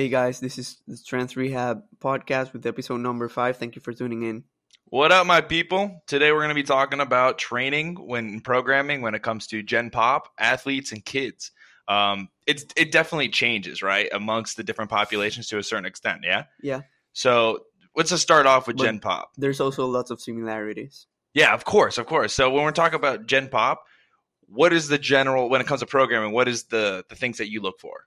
[0.00, 3.58] Hey guys, this is the Strength Rehab podcast with episode number five.
[3.58, 4.44] Thank you for tuning in.
[4.86, 6.00] What up, my people?
[6.06, 9.90] Today we're going to be talking about training when programming when it comes to Gen
[9.90, 11.52] Pop, athletes, and kids.
[11.86, 16.20] Um, it's it definitely changes, right, amongst the different populations to a certain extent.
[16.24, 16.44] Yeah.
[16.62, 16.80] Yeah.
[17.12, 19.32] So let's just start off with But- Gen Pop.
[19.36, 21.08] There's also lots of similarities.
[21.34, 22.32] Yeah, of course, of course.
[22.32, 23.84] So when we're talking about Gen Pop,
[24.46, 26.32] what is the general when it comes to programming?
[26.32, 28.06] What is the the things that you look for?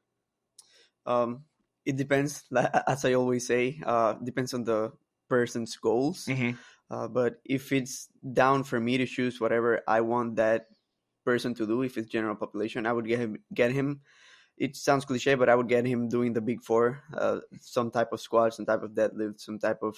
[1.06, 1.44] Um,
[1.86, 2.44] it depends,
[2.88, 4.92] as I always say, uh, depends on the
[5.30, 6.26] person's goals.
[6.26, 6.52] Mm-hmm.
[6.90, 10.68] Uh, but if it's down for me to choose whatever I want that
[11.26, 13.38] person to do, if it's general population, I would get him.
[13.54, 14.02] Get him.
[14.58, 18.14] It sounds cliche, but I would get him doing the big four, uh, some type
[18.14, 19.98] of squat, some type of deadlift, some type of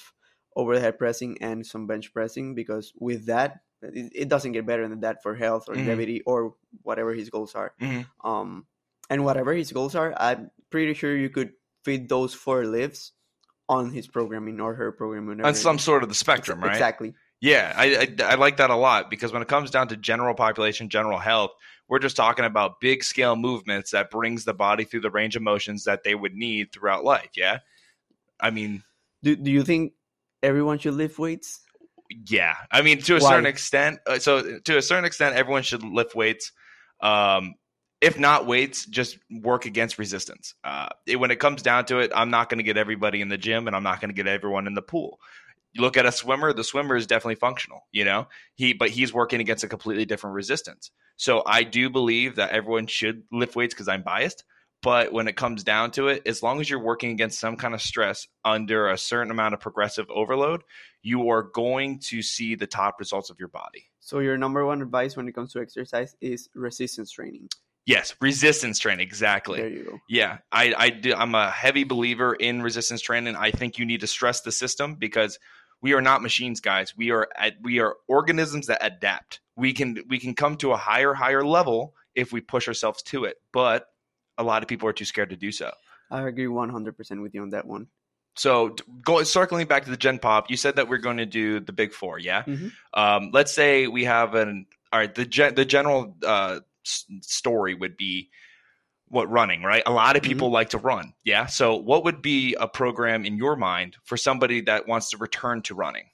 [0.56, 2.56] overhead pressing, and some bench pressing.
[2.56, 6.22] Because with that, it, it doesn't get better than that for health or Mhm.
[6.26, 7.74] or whatever his goals are.
[7.82, 8.06] Mhm.
[8.24, 8.66] Um,
[9.10, 11.54] and whatever his goals are, I'm pretty sure you could
[11.86, 13.14] fit those four lifts
[13.70, 15.42] on his programming or her programming.
[15.46, 16.72] On some sort of the spectrum, right?
[16.72, 17.14] Exactly.
[17.42, 20.34] Yeah, I, I I like that a lot because when it comes down to general
[20.34, 21.52] population, general health,
[21.88, 25.44] we're just talking about big scale movements that brings the body through the range of
[25.44, 27.30] motions that they would need throughout life.
[27.36, 27.60] Yeah,
[28.40, 28.84] I mean,
[29.22, 29.94] Do Do you think
[30.42, 31.62] everyone should lift weights?
[32.28, 33.30] yeah, I mean to a Why?
[33.32, 34.00] certain extent.
[34.08, 36.52] uh, So to a certain extent, everyone should lift weights.
[37.02, 37.56] Um,
[38.02, 40.54] if not weights, just work against resistance.
[40.64, 43.30] Uh, it- when it comes down to it, I'm not going to get everybody in
[43.30, 45.20] the gym, and I'm not going to get everyone in the pool.
[45.74, 48.28] You look at a swimmer; the swimmer is definitely functional, you know.
[48.56, 50.92] He, but he's working against a completely different resistance.
[51.18, 54.44] So I do believe that everyone should lift weights because I'm biased.
[54.82, 57.74] But when it comes down to it, as long as you're working against some kind
[57.74, 60.62] of stress under a certain amount of progressive overload,
[61.02, 63.86] you are going to see the top results of your body.
[64.00, 67.50] So your number one advice when it comes to exercise is resistance training.
[67.86, 69.60] Yes, resistance training, exactly.
[69.60, 70.00] There you go.
[70.10, 71.14] Yeah, I, I do.
[71.14, 73.36] I'm a heavy believer in resistance training.
[73.36, 75.38] I think you need to stress the system because
[75.82, 76.96] we are not machines, guys.
[76.98, 77.30] We are
[77.62, 79.40] we are organisms that adapt.
[79.56, 83.26] We can we can come to a higher higher level if we push ourselves to
[83.26, 83.88] it, but
[84.38, 85.72] a lot of people are too scared to do so.
[86.10, 87.88] I agree one hundred percent with you on that one.
[88.38, 91.62] So, go circling back to the Gen Pop, you said that we're going to do
[91.62, 92.44] the big four, yeah.
[92.44, 92.72] Mhm.
[92.94, 95.14] Um, let's say we have an all right.
[95.14, 96.60] The gen, the general uh,
[97.22, 98.30] story would be
[99.08, 99.84] what running, right?
[99.86, 101.46] A lot of people like to run, yeah.
[101.46, 105.62] So, what would be a program in your mind for somebody that wants to return
[105.64, 106.06] to running?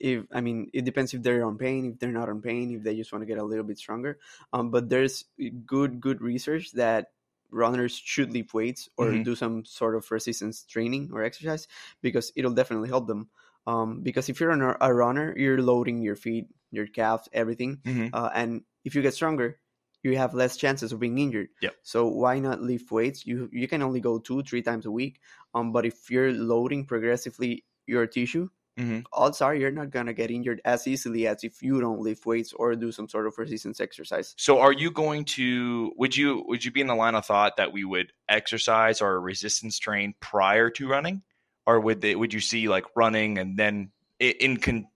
[0.00, 2.82] If I mean, it depends if they're on pain, if they're not on pain, if
[2.82, 4.18] they just want to get a little bit stronger.
[4.52, 5.24] Um, but there's
[5.64, 7.12] good good research that
[7.50, 9.24] runners should lift weights or Mhm.
[9.24, 11.68] do some sort of resistance training or exercise
[12.00, 13.28] because it'll definitely help them.
[13.66, 18.10] Um, because if you're a, a runner, you're loading your feet, your calves, everything, Mhm.
[18.12, 19.58] uh, and if you get stronger,
[20.02, 21.48] you have less chances of being injured.
[21.60, 21.74] Yep.
[21.82, 23.24] So why not lift weights?
[23.26, 25.20] You you can only go two, three times a week.
[25.54, 28.48] Um, but if you're loading progressively your tissue,
[28.78, 29.04] Mhm.
[29.12, 32.52] odds are you're not gonna get injured as easily as if you don't lift weights
[32.54, 34.34] or do some sort of resistance exercise.
[34.38, 35.92] So, are you going to?
[35.98, 39.20] Would you would you be in the line of thought that we would exercise or
[39.20, 41.22] resistance train prior to running,
[41.66, 42.16] or would they?
[42.16, 44.86] Would you see like running and then in con,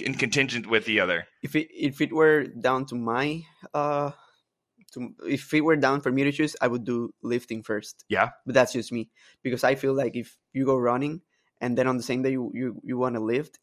[0.00, 1.26] in contingent with the other?
[1.42, 3.42] If it if it were down to my
[3.74, 4.12] uh,
[4.92, 8.04] to if it were down for me to choose, I would do lifting first.
[8.08, 8.30] Yeah.
[8.44, 9.10] but that's just me
[9.42, 11.22] because I feel like if you go running
[11.60, 13.58] and then on the same day you you, you want to lift,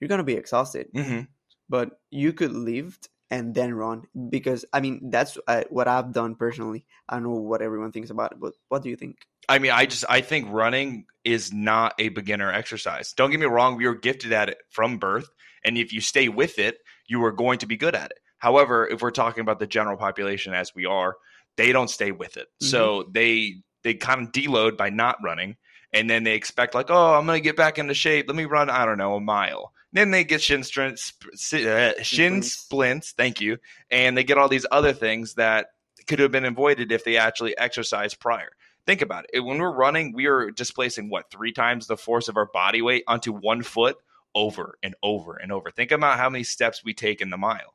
[0.00, 0.88] you're gonna be exhausted.
[0.94, 1.22] Mm-hmm.
[1.68, 6.36] But you could lift and then run because I mean that's uh, what I've done
[6.36, 6.86] personally.
[7.08, 9.26] I don't know what everyone thinks about it, but what do you think?
[9.48, 13.12] I mean, I just I think running is not a beginner exercise.
[13.12, 15.28] Don't get me wrong, we are gifted at it from birth,
[15.66, 18.18] and if you stay with it, you are going to be good at it.
[18.38, 21.16] However, if we're talking about the general population as we are,
[21.56, 22.46] they don't stay with it.
[22.60, 25.56] So they they kind of deload by not running,
[25.92, 28.26] and then they expect like, oh, I'm going to get back into shape.
[28.28, 29.72] Let me run, I don't know, a mile.
[29.92, 31.12] Then they get shin splints,
[31.52, 32.52] uh, shin Splints.
[32.52, 33.12] splints.
[33.16, 33.58] Thank you,
[33.90, 35.66] and they get all these other things that
[36.06, 38.50] could have been avoided if they actually exercised prior
[38.86, 39.40] think about it.
[39.40, 43.02] When we're running, we are displacing what three times the force of our body weight
[43.08, 43.96] onto one foot
[44.36, 45.72] over and over and over.
[45.72, 47.74] Think about how many steps we take in the mile,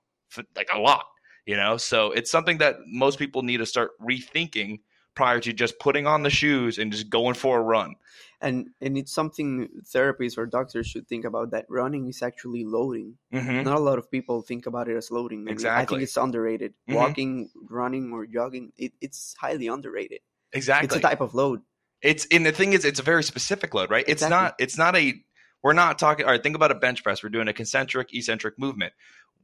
[0.56, 1.06] like a lot,
[1.46, 1.76] you know.
[1.76, 4.80] So it's something that most people need to start rethinking
[5.16, 7.96] prior to just putting on the shoes and just going for a run.
[8.40, 13.18] And and it's something therapists or doctors should think about that running is actually loading.
[13.34, 13.64] Mm-hmm.
[13.64, 15.48] Not a lot of people think about it as loading.
[15.48, 15.98] I Exactly.
[15.98, 16.74] think it's underrated.
[16.90, 16.96] Mhm.
[16.96, 20.22] Walking, running, or jogging, it, it's highly underrated.
[20.54, 20.86] Exactly.
[20.86, 21.62] It's a type of load.
[22.02, 24.06] It's and the thing is, it's a very specific load, right?
[24.08, 24.56] It's not.
[24.60, 25.14] It's not a.
[25.64, 26.26] We're not talking.
[26.26, 27.24] All right, think about a bench press.
[27.24, 28.94] We're doing a concentric, eccentric movement.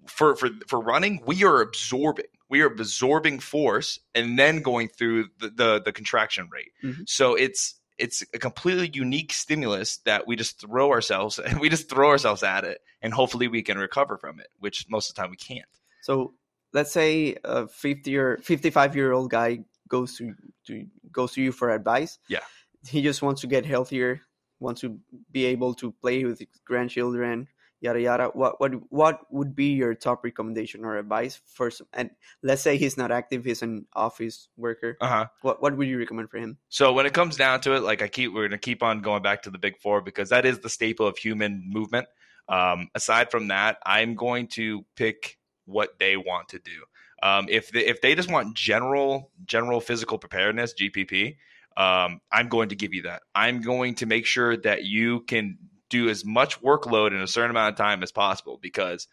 [0.07, 2.25] For for for running, we are absorbing.
[2.49, 6.71] We are absorbing force and then going through the the, the contraction rate.
[6.83, 7.07] Mhm.
[7.07, 11.89] So it's it's a completely unique stimulus that we just throw ourselves and we just
[11.89, 15.21] throw ourselves at it and hopefully we can recover from it which most of the
[15.21, 15.65] time we can't
[16.03, 16.35] So
[16.73, 20.35] let's say a 50 or 55 year old guy goes to,
[20.67, 22.19] to goes to you for advice.
[22.27, 22.41] Yeah.
[22.87, 24.21] He just wants to get healthier,
[24.59, 24.99] wants to
[25.31, 27.47] be able to play with his grandchildren,
[27.81, 28.25] yada yada.
[28.33, 32.09] What what what would be your top recommendation or advice for some, and
[32.43, 34.97] let's say he's not active, he's an office worker.
[35.01, 36.57] uh-huh What what would you recommend for him?
[36.69, 39.01] So when it comes down to it, like I keep, we're going to keep on
[39.01, 42.07] going back to the big four because that is the staple of human movement.
[42.49, 46.85] Um, aside from that, I'm going to pick what they want to do.
[47.23, 51.37] Um, if they, if they just want general general physical preparedness, GPP,
[51.77, 53.21] um, I'm going to give you that.
[53.35, 55.59] I'm going to make sure that you can
[55.89, 59.07] do as much workload in a certain amount of time as possible because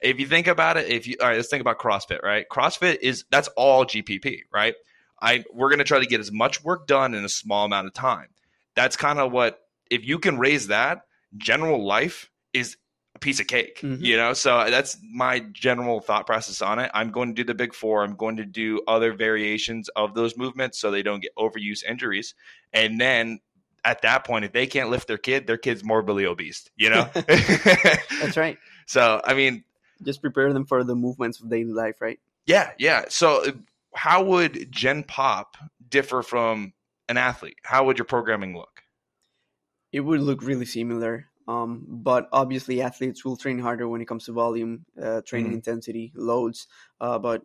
[0.00, 2.46] if you think about it, if you all right, let's think about CrossFit, right?
[2.50, 4.74] CrossFit is that's all GPP, right?
[5.22, 7.86] I we're going to try to get as much work done in a small amount
[7.86, 8.28] of time.
[8.74, 9.60] That's kind of what
[9.90, 11.02] if you can raise that,
[11.36, 12.76] general life is
[13.14, 14.00] a piece of cake, Mhm.
[14.00, 14.32] you know?
[14.32, 16.90] So that's my general thought process on it.
[16.94, 18.04] I'm going to do the big 4.
[18.04, 22.34] I'm going to do other variations of those movements so they don't get overuse injuries.
[22.72, 23.40] And then
[23.84, 27.08] at that point if they can't lift their kid, their kid's morbidly obese, you know?
[27.14, 28.58] That's right.
[28.86, 29.64] so, I mean,
[30.02, 32.20] Just prepare them for the movements of daily life, right?
[32.46, 33.04] yeah, yeah.
[33.08, 33.44] So,
[33.94, 35.56] how would Gen Pop
[35.88, 36.72] differ from
[37.08, 37.58] an athlete?
[37.64, 38.82] How would your programming look?
[39.92, 41.26] it would look really similar.
[41.48, 45.54] Um, but obviously, athletes will train harder when it comes to volume, uh, training Mhm.
[45.56, 46.66] intensity, loads.
[47.00, 47.44] Uh, but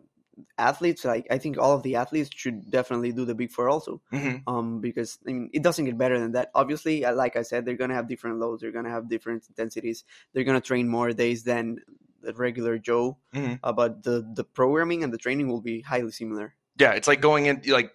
[0.58, 4.02] athletes, like I think all of the athletes should definitely do the big four also.
[4.12, 4.48] Mm-hmm.
[4.48, 6.50] Um, because I mean, it doesn't get better than that.
[6.54, 8.60] Obviously, uh, like I said, they're gonna have different loads.
[8.62, 10.04] They're gonna have different intensities.
[10.32, 11.78] They're gonna train more days than
[12.22, 13.18] the regular Joe.
[13.34, 13.60] Mhm.
[13.62, 16.54] Uh, but the the programming and the training will be highly similar.
[16.78, 17.90] Yeah, it's like going in like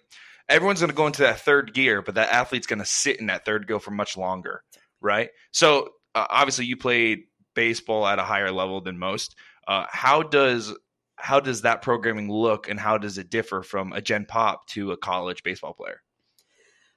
[0.48, 3.26] everyone's going to go into that third gear, but that athlete's going to sit in
[3.26, 4.64] that third gear for much longer,
[5.02, 5.30] right?
[5.50, 9.36] So uh, obviously, you played baseball at a higher level than most.
[9.68, 10.74] Uh, how does
[11.16, 14.92] how does that programming look, and how does it differ from a Gen Pop to
[14.92, 16.02] a college baseball player?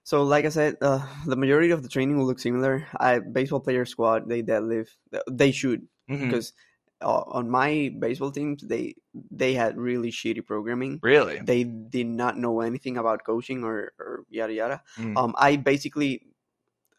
[0.03, 2.87] So, like I said, uh, the majority of the training will look similar.
[2.99, 4.95] I baseball player squad, they deadlift.
[5.29, 6.29] They should Mhm.
[6.29, 6.53] because
[7.01, 8.95] uh, on my baseball teams, they
[9.31, 10.99] they had really shitty programming.
[11.01, 11.39] Really?
[11.39, 14.81] They did not know anything about coaching or, or yada yada.
[14.97, 15.17] Mm.
[15.17, 16.27] Um, I basically,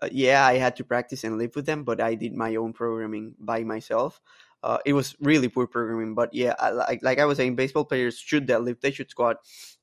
[0.03, 2.73] uh, yeah, I had to practice and live with them, but I did my own
[2.73, 4.21] programming by myself.
[4.63, 7.85] Uh, it was really poor programming, but yeah, I, like like I was saying, baseball
[7.85, 9.37] players should deadlift, they should squat,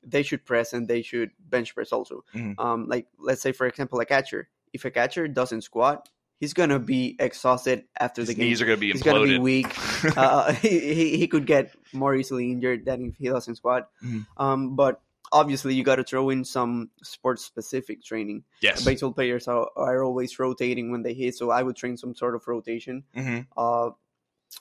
[0.03, 2.25] they should press, and they should bench press also.
[2.35, 2.59] Mhm.
[2.59, 4.49] Um, like let's say for example, a catcher.
[4.73, 8.49] If a catcher doesn't squat, he's gonna be exhausted after His the game.
[8.49, 8.95] knees are going to be imploded.
[8.95, 9.71] he's gonna be weak.
[10.17, 13.89] uh, he, he he could get more easily injured than if he doesn't squat.
[14.03, 14.25] Mhm.
[14.37, 14.99] Um, but
[15.33, 18.43] obviously you got to throw in some sports specific training.
[18.61, 18.85] yes.
[18.85, 22.35] Baseball players are, are always rotating when they hit, so I would train some sort
[22.35, 23.03] of rotation.
[23.13, 23.89] hmm Uh,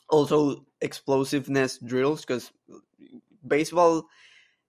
[0.09, 2.51] also explosiveness drills because
[3.47, 4.09] baseball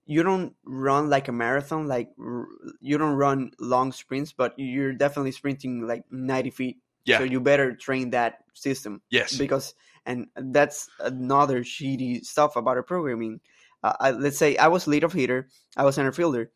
[0.04, 2.46] you don't run like a marathon like r-
[2.80, 6.76] you don't run long sprints but you're definitely sprinting like 90 feet
[7.06, 7.18] Yeah.
[7.18, 9.32] so you better train that system Yes.
[9.38, 9.74] because
[10.04, 13.40] and that's another shitty stuff about our programming
[14.00, 16.50] I, let's say i was leadoff hitter i was center fielder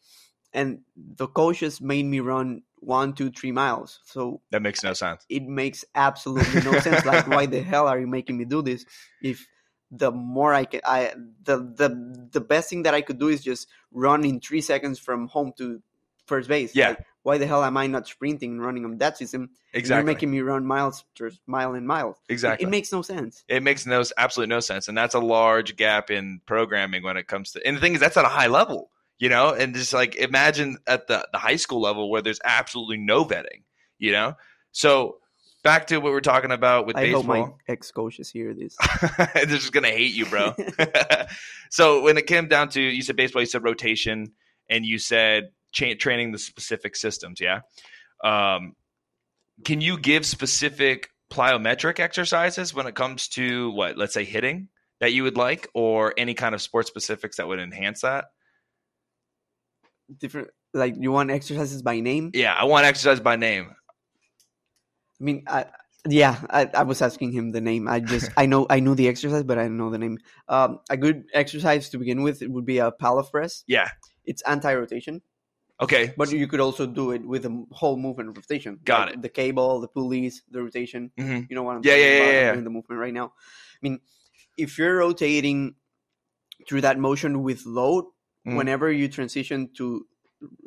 [0.55, 5.27] and the coaches made me run one two three miles so That makes no sense.
[5.29, 8.85] it makes absolutely no sense like why the hell are you making me do this
[9.23, 9.47] if
[9.91, 11.89] the more i can i the the
[12.33, 15.53] the best thing that i could do is just run in three seconds from home
[15.59, 15.83] to
[16.29, 16.91] first base Yeah.
[16.91, 20.01] Like, why the hell am i not sprinting and running on that system Exactly.
[20.01, 22.67] you're making me run miles just mile and miles exactly.
[22.67, 26.11] it makes no sense it makes no absolutely no sense and that's a large gap
[26.11, 28.91] in programming when it comes to and the thing is that's at a high level
[29.19, 32.97] you know and just like imagine at the, the high school level where there's absolutely
[32.97, 33.63] no vetting
[33.99, 34.35] you know
[34.73, 35.17] so
[35.65, 38.55] back to what we're talking about with i hope my baseball ex-coaches here.
[38.55, 38.77] this
[39.35, 40.55] they're just gonna hate you bro
[41.71, 44.33] so when it came down to you said baseball you said rotation
[44.71, 47.61] and you said cha- training the specific systems yeah
[48.25, 48.75] um,
[49.65, 54.69] can you give specific plyometric exercises when it comes to what let's say hitting
[55.01, 58.27] that you would like or any kind of sport specifics that would enhance that
[60.19, 63.75] different like you want exercises by name yeah i want exercise by name
[65.21, 65.67] I mean, I,
[66.09, 67.89] yeah, I, I was asking him the name.
[67.89, 70.19] I just I know I knew the exercise, but I didn't know the name.
[70.49, 73.65] Um, a good exercise to begin with it would be a Pallof press.
[73.67, 73.89] yeah
[74.25, 75.23] It's anti-rotation,
[75.81, 78.79] okay but you could also do it with a whole movement rotation.
[78.85, 79.23] Got Like it.
[79.23, 81.11] The cable, the pulleys, the rotation.
[81.19, 82.29] hmm You know what I'm Yeah, talking yeah, yeah, about?
[82.29, 82.53] I'm yeah.
[82.53, 83.27] doing the movement right now.
[83.27, 84.01] I mean,
[84.57, 85.75] if you're rotating
[86.69, 88.05] through that motion with load,
[88.47, 88.57] Mhm.
[88.57, 90.07] whenever you transition to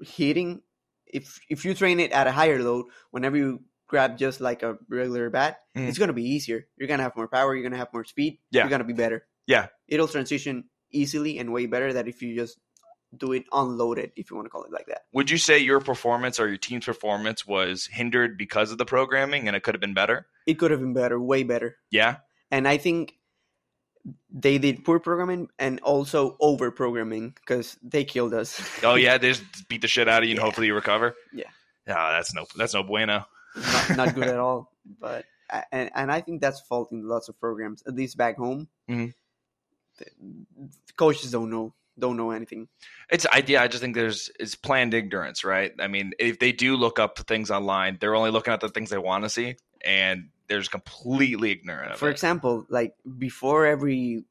[0.04, 0.62] hitting,
[1.06, 4.78] if if you train it at a higher load, whenever you grab just like a
[4.88, 5.90] regular bat, Mhm.
[5.90, 6.68] it's gonna be easier.
[6.78, 7.54] You're gonna have more power.
[7.54, 8.40] You're gonna have more speed.
[8.52, 8.64] Yeah.
[8.64, 9.28] You're gonna be better.
[9.48, 9.68] Yeah.
[9.88, 12.58] It'll transition easily and way better than if you just
[13.18, 15.02] do it unloaded, if you want to call it like that.
[15.14, 19.48] Would you say your performance or your team's performance was hindered because of the programming
[19.48, 20.28] and it could have been better?
[20.48, 21.78] It could have been better, way better.
[21.92, 22.18] Yeah.
[22.52, 23.16] and I think
[24.34, 28.60] they did poor programming and also over programming because they killed us.
[28.84, 30.46] Oh yeah, they just beat the shit out of you and Yeah.
[30.46, 31.16] hopefully you recover.
[31.34, 31.50] Yeah.
[31.88, 33.26] Ah, that's no that's no bueno.
[33.56, 34.72] not, not good at all.
[35.00, 35.26] But
[35.72, 37.84] and and I think that's faulting lots of programs.
[37.86, 39.14] At least back home, Mhm.
[40.00, 40.06] the,
[40.88, 42.68] the coaches don't know don't know anything.
[43.10, 45.72] It's I yeah, I just think there's it's planned ignorance, right?
[45.80, 48.90] I mean, if they do look up things online, they're only looking at the things
[48.90, 49.56] they want to see,
[49.86, 52.12] and they're just completely ignorant of For it.
[52.12, 54.26] example, like before every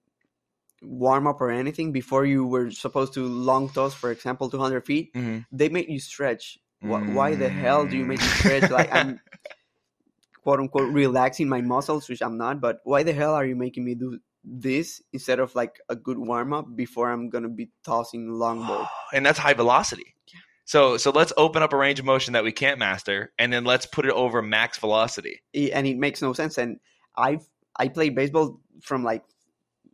[0.83, 5.13] warm up or anything, before you were supposed to long toss, for example, 200 feet,
[5.15, 5.47] Mhm.
[5.53, 6.59] they made you stretch.
[6.81, 8.71] Wh- Why the hell do you make me stretch?
[8.71, 9.21] Like I'm
[10.43, 12.61] quote unquote relaxing my muscles, which I'm not.
[12.61, 16.19] But why the hell are you making me do this instead of like a good
[16.19, 18.89] warm up before I'm gonna be tossing long ball?
[19.13, 20.15] and that's high velocity.
[20.33, 20.41] Yeah.
[20.65, 23.65] So so let's open up a range of motion that we can't master, and then
[23.65, 25.43] let's put it over max velocity.
[25.55, 26.59] And it makes no sense.
[26.59, 26.79] And
[27.17, 29.25] I've I played baseball from like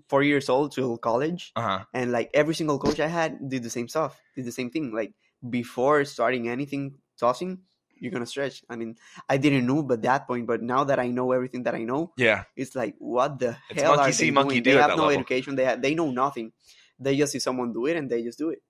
[0.09, 1.85] four years old till college, Uh huh.
[1.93, 4.93] and like every single coach I had did the same stuff, did the same thing.
[4.95, 5.13] Like
[5.51, 7.59] before starting anything tossing,
[7.99, 8.63] you're gonna stretch.
[8.69, 8.97] I mean,
[9.29, 12.13] I didn't know but that point, but now that I know everything that I know,
[12.17, 12.45] Yeah.
[12.57, 14.63] it's like what the It's hell are see, they monkey doing?
[14.63, 15.11] do They have no level.
[15.21, 15.57] education.
[15.57, 16.53] They have, they know nothing.
[16.99, 18.63] They just see someone do it and they just do it.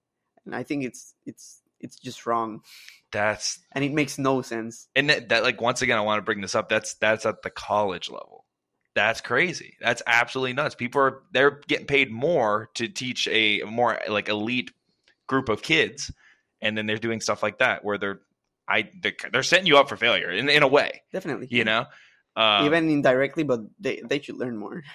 [0.44, 2.62] And I think it's it's it's just wrong,
[3.12, 4.88] That's and it makes no sense.
[4.96, 6.68] and that, that like once again, I want to bring this up.
[6.68, 8.44] That's that's at the college level.
[8.94, 9.76] That's crazy.
[9.80, 10.74] That's absolutely nuts.
[10.74, 14.70] People are they're getting paid more to teach a more like elite
[15.26, 16.10] group of kids,
[16.62, 18.20] and then they're doing stuff like that where they're
[18.68, 18.90] I
[19.32, 21.02] they're, setting you up for failure in in a way.
[21.12, 21.86] Definitely, You know,
[22.36, 24.82] um, even indirectly, but they they should learn more.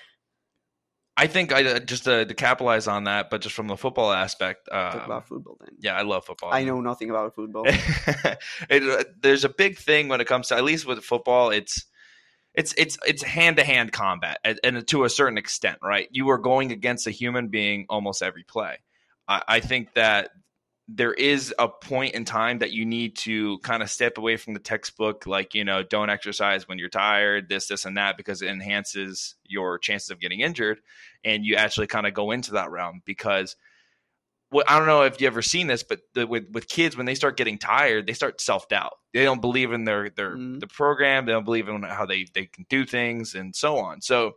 [1.18, 4.12] I think I uh, just uh, to capitalize on that, but just from the football
[4.12, 4.70] aspect.
[4.72, 5.75] Talk Um, about football then.
[5.80, 6.50] yeah, I love football.
[6.54, 7.63] I know nothing about football.
[7.68, 8.40] it,
[8.84, 11.50] uh, there's a big thing when it comes to at least with football.
[11.51, 11.86] It's
[12.54, 16.08] it's it's it's hand to hand combat, and, and to a certain extent, right?
[16.12, 18.78] You are going against a human being almost every play.
[19.28, 20.32] I, I think that
[20.93, 24.53] there is a point in time that you need to kind of step away from
[24.53, 28.41] the textbook, like you know, don't exercise when you're tired, this, this, and that, because
[28.41, 30.79] it enhances your chances of getting injured,
[31.24, 33.55] and you actually kind of go into that realm because
[34.51, 37.05] well, I don't know if you ever seen this, but the, with with kids when
[37.05, 38.93] they start getting tired, they start self doubt.
[39.13, 40.60] They don't believe in their their Mhm.
[40.60, 41.25] the program.
[41.25, 44.01] They don't believe in how they they can do things and so on.
[44.01, 44.33] So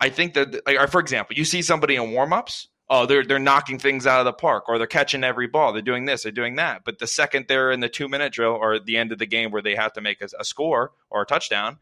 [0.00, 2.67] I think that, like, for example, you see somebody in warm ups.
[2.90, 5.72] Oh, they're they're knocking things out of the park, or they're catching every ball.
[5.72, 6.84] They're doing this, they're doing that.
[6.84, 9.50] But the second they're in the two minute drill or the end of the game
[9.50, 11.78] where they have to make a, a score or a touchdown,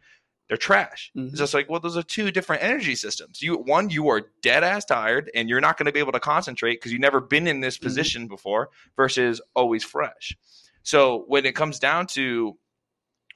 [0.49, 1.13] they're trash.
[1.17, 1.29] Mhm.
[1.31, 3.41] It's just like, well, those are two different energy systems.
[3.41, 6.21] You one, you are dead ass tired, and you're not going to be able to
[6.21, 7.83] concentrate because you've never been in this Mhm.
[7.83, 8.71] position before.
[8.97, 10.37] Versus always fresh.
[10.83, 12.59] So when it comes down to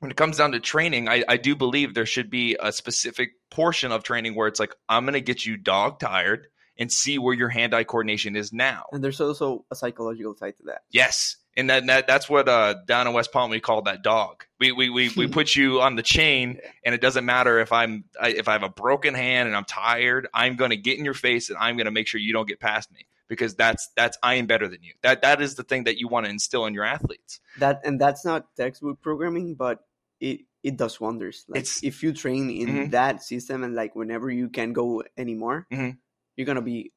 [0.00, 3.32] when it comes down to training, I, I do believe there should be a specific
[3.50, 6.46] portion of training where it's like, I'm going to get you dog tired
[6.80, 8.86] and see where your hand eye coordination is now.
[8.90, 10.82] And there's also a psychological side to that.
[10.90, 11.36] Yes.
[11.56, 14.44] And that, that that's what uh, down in West Palm we call that dog.
[14.58, 18.04] We we, we, we put you on the chain, and it doesn't matter if I'm
[18.20, 20.26] I, if I have a broken hand and I'm tired.
[20.32, 22.48] I'm going to get in your face and I'm going to make sure you don't
[22.48, 24.92] get past me because that's that's I am better than you.
[25.02, 27.40] That that is the thing that you want to instill in your athletes.
[27.58, 29.80] That and that's not textbook programming, but
[30.20, 31.44] it it does wonders.
[31.48, 32.90] Like It's- if you train in Mhm.
[32.92, 35.96] that system and like whenever you can go anymore, Mhm.
[36.40, 36.90] You're gonna be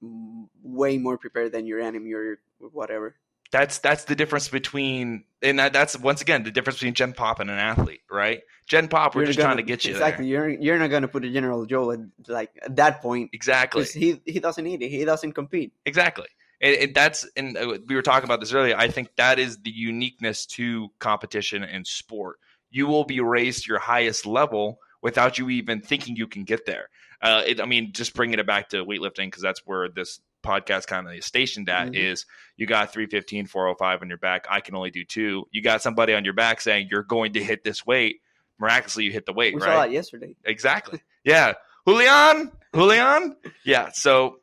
[0.64, 2.38] way more prepared than your enemy or your
[2.72, 3.16] whatever.
[3.52, 7.40] That's that's the difference between and that, that's once again the difference between Gen Pop
[7.40, 8.42] and an athlete, right?
[8.66, 10.02] Gen Pop, we're You're just gonna- trying to get you there.
[10.02, 10.32] exactly.
[10.32, 10.50] there.
[10.50, 13.84] You're you're not gonna put a General Joe at like at that point Exactly.
[13.84, 14.90] he he doesn't need it.
[14.90, 15.74] He doesn't compete.
[15.86, 16.28] Exactly.
[16.62, 18.76] And, and that's and uh, we were talking about this earlier.
[18.78, 22.40] I think that is the uniqueness to competition and sport.
[22.72, 26.66] You will be raised to your highest level without you even thinking you can get
[26.66, 26.88] there.
[27.24, 30.88] Uh, it, I mean, just bringing it back to weightlifting because that's where this podcast
[30.88, 31.88] kind of is stationed at.
[31.94, 32.12] Mhm.
[32.12, 32.26] Is
[32.58, 34.46] you got 315, 405 on your back.
[34.50, 35.46] I can only do two.
[35.52, 38.20] You got somebody on your back saying you're going to hit this weight.
[38.60, 39.68] Miraculously, you hit the weight, We right?
[39.68, 40.36] saw yesterday.
[40.44, 41.02] Exactly.
[41.24, 41.54] Yeah.
[41.88, 42.52] Julian.
[42.76, 43.36] Julian.
[43.66, 43.90] Yeah.
[43.94, 44.40] So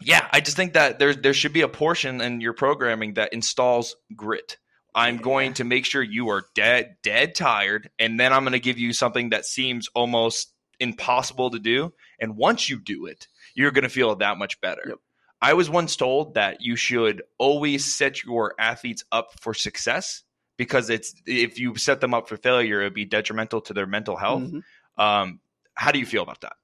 [0.00, 3.32] yeah, I just think that there there should be a portion in your programming that
[3.32, 4.58] installs grit.
[4.94, 5.22] I'm Yeah.
[5.22, 8.78] going to make sure you are dead dead tired and then I'm going to give
[8.78, 13.84] you something that seems almost impossible to do and once you do it, you're going
[13.84, 14.82] to feel that much better.
[14.86, 14.98] Yep.
[15.42, 20.22] I was once told that you should always set your athletes up for success,
[20.56, 23.86] because it's if you set them up for failure, it would be detrimental to their
[23.86, 24.44] mental health.
[24.44, 24.62] Mhm.
[24.96, 25.40] Um,
[25.74, 26.54] how do you feel about that?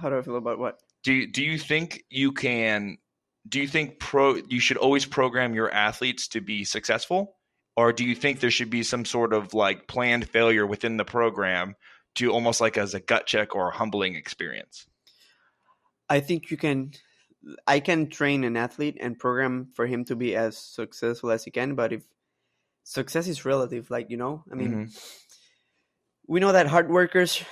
[0.00, 0.80] How do I feel about what?
[1.04, 2.98] Do you, do you think you can?
[3.48, 7.36] Do you think pro you should always program your athletes to be successful,
[7.76, 11.04] or do you think there should be some sort of like planned failure within the
[11.04, 11.76] program
[12.16, 14.86] to almost like as a gut check or a humbling experience?
[16.08, 16.92] I think you can.
[17.66, 21.50] I can train an athlete and program for him to be as successful as he
[21.50, 22.04] can, but if
[22.84, 24.92] success is relative, like you know, I mean, Mhm.
[26.26, 27.42] we know that hard workers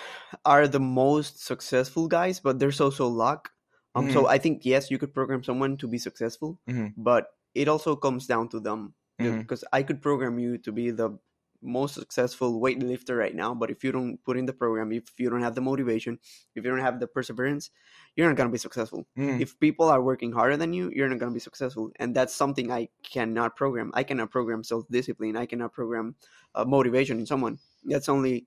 [0.44, 3.50] are the most successful guys, but there's also luck.
[3.94, 6.92] Um, so I think yes, you could program someone to be successful, Mhm.
[6.96, 9.38] but it also comes down to them Mhm.
[9.40, 11.18] because I could program you to be the
[11.60, 15.28] most successful weightlifter right now, but if you don't put in the program, if you
[15.30, 16.18] don't have the motivation,
[16.54, 17.70] if you don't have the perseverance,
[18.16, 19.06] you're not gonna be successful.
[19.16, 19.40] Mhm.
[19.40, 22.70] If people are working harder than you, you're not gonna be successful, and that's something
[22.70, 23.90] I cannot program.
[23.94, 25.36] I cannot program self discipline.
[25.36, 26.14] I cannot program
[26.54, 27.58] uh, motivation in someone.
[27.84, 28.46] That's only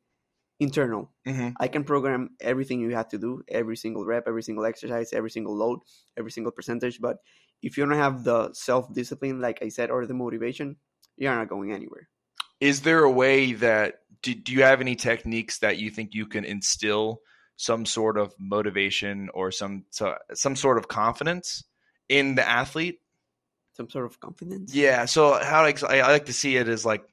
[0.59, 1.11] internal.
[1.27, 1.53] Mhm.
[1.59, 5.31] I can program everything you have to do, every single rep, every single exercise, every
[5.31, 5.79] single load,
[6.17, 7.01] every single percentage.
[7.01, 7.17] But
[7.63, 10.77] if you don't have the self discipline, like I said, or the motivation,
[11.17, 12.09] you're not going anywhere.
[12.61, 16.27] Is there a way that do, do you have any techniques that you think you
[16.27, 17.19] can instill
[17.57, 21.63] some sort of motivation or some so, some sort of confidence
[22.07, 22.99] in the athlete?
[23.73, 24.73] Some sort of confidence.
[24.75, 27.03] yeah so how I, I like to see it is like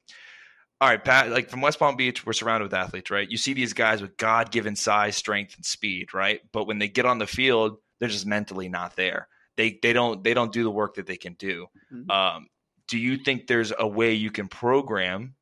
[0.80, 3.28] all right pat like from west palm beach we're surrounded with athletes right?
[3.30, 6.40] You see these guys with god-given size strength and speed right?
[6.52, 9.28] But when they get on the field they're just mentally not there.
[9.56, 11.66] They they don't they don't do the work that they can do.
[11.92, 12.10] Mhm.
[12.10, 12.48] um,
[12.88, 15.34] do you think there's a way you can program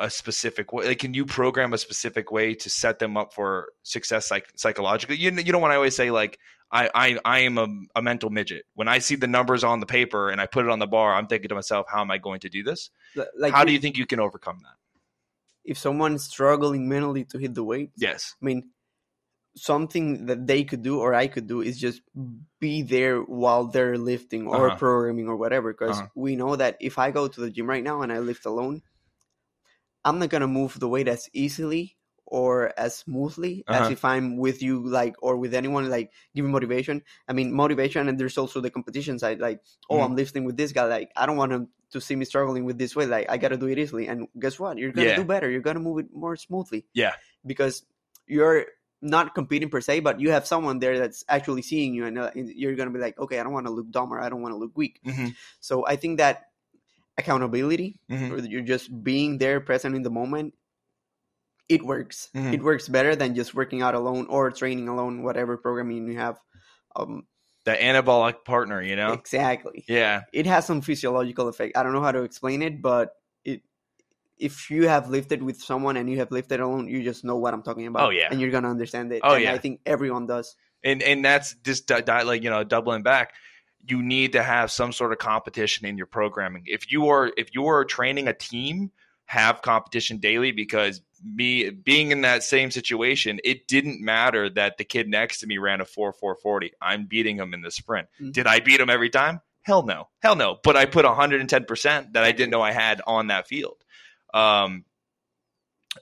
[0.00, 0.86] a specific way?
[0.86, 5.16] Like, can you program a specific way to set them up for success psych- psychologically?
[5.16, 6.38] You, you know, when I always say like,
[6.72, 8.64] I, I, I am a, a mental midget.
[8.74, 11.14] When I see the numbers on the paper and I put it on the bar,
[11.14, 12.90] I'm thinking to myself, how am I going to do this?
[13.36, 14.74] Like, how do you think you can overcome that?
[15.62, 17.90] if someone's struggling mentally to hit the weight?
[17.96, 18.34] Yes.
[18.40, 18.70] I mean,
[19.56, 22.00] something that they could do or I could do is just
[22.60, 24.76] be there while they're lifting or Uh-huh.
[24.76, 25.72] programming or whatever.
[25.72, 26.08] Because Uh-huh.
[26.14, 28.82] we know that if I go to the gym right now and I lift alone,
[30.04, 33.90] I'm not gonna move the weight as easily or as smoothly as Uh-huh.
[33.90, 37.02] if I'm with you, like or with anyone, like giving motivation.
[37.26, 39.40] I mean, motivation, and there's also the competition side.
[39.40, 39.60] Like,
[39.90, 40.04] oh, Mhm.
[40.04, 40.84] I'm lifting with this guy.
[40.84, 43.06] Like, I don't want him to see me struggling with this way.
[43.06, 44.06] Like, I gotta do it easily.
[44.06, 44.78] And guess what?
[44.78, 45.16] You're gonna Yeah.
[45.16, 45.50] do better.
[45.50, 46.86] You're gonna move it more smoothly.
[46.94, 47.14] Yeah.
[47.44, 47.82] because
[48.26, 48.66] you're
[49.02, 52.30] not competing per se, but you have someone there that's actually seeing you, and uh,
[52.36, 54.52] you're gonna be like, okay, I don't want to look dumb or I don't want
[54.52, 55.00] to look weak.
[55.04, 55.34] Mhm.
[55.58, 56.49] So I think that
[57.18, 58.30] accountability, Mhm.
[58.30, 60.54] or you're just being there, present in the moment,
[61.68, 62.30] it works.
[62.34, 62.54] Mhm.
[62.54, 66.38] It works better than just working out alone or training alone, whatever programming you have.
[66.96, 67.26] Um,
[67.66, 69.12] The anabolic partner, you know?
[69.12, 69.84] Exactly.
[69.86, 70.22] Yeah.
[70.32, 71.76] It has some physiological effect.
[71.76, 73.12] I don't know how to explain it, but
[73.44, 73.62] it
[74.38, 77.52] if you have lifted with someone and you have lifted alone, you just know what
[77.52, 78.06] I'm talking about.
[78.06, 78.28] Oh, yeah.
[78.30, 79.20] and you're gonna understand it.
[79.22, 79.52] Oh, and yeah.
[79.52, 80.56] I think everyone does.
[80.82, 83.34] and and that's just di- di- like you know doubling back
[83.86, 86.64] you need to have some sort of competition in your programming.
[86.66, 88.90] If you are if you are training a team
[89.26, 94.82] have competition daily because me being in that same situation it didn't matter that the
[94.84, 98.08] kid next to me ran a 4 440 i'm beating him in the sprint.
[98.20, 98.32] Mhm.
[98.32, 99.40] did i beat him every time?
[99.62, 100.08] Hell no.
[100.20, 100.58] Hell no.
[100.64, 103.76] But i put 110% that i didn't know i had on that field.
[104.34, 104.84] Um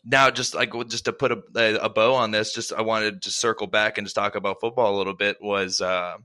[0.05, 3.31] now just like just to put a, a bow on this just i wanted to
[3.31, 6.17] circle back and just talk about football a little bit was uh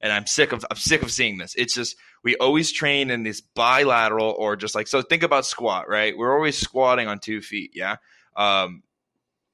[0.00, 1.54] and i'm sick of i'm sick of seeing this.
[1.56, 5.88] It's just we always train in this bilateral or just like so think about squat
[5.88, 6.16] right?
[6.16, 7.96] We're always squatting on two feet yeah?
[8.36, 8.82] Um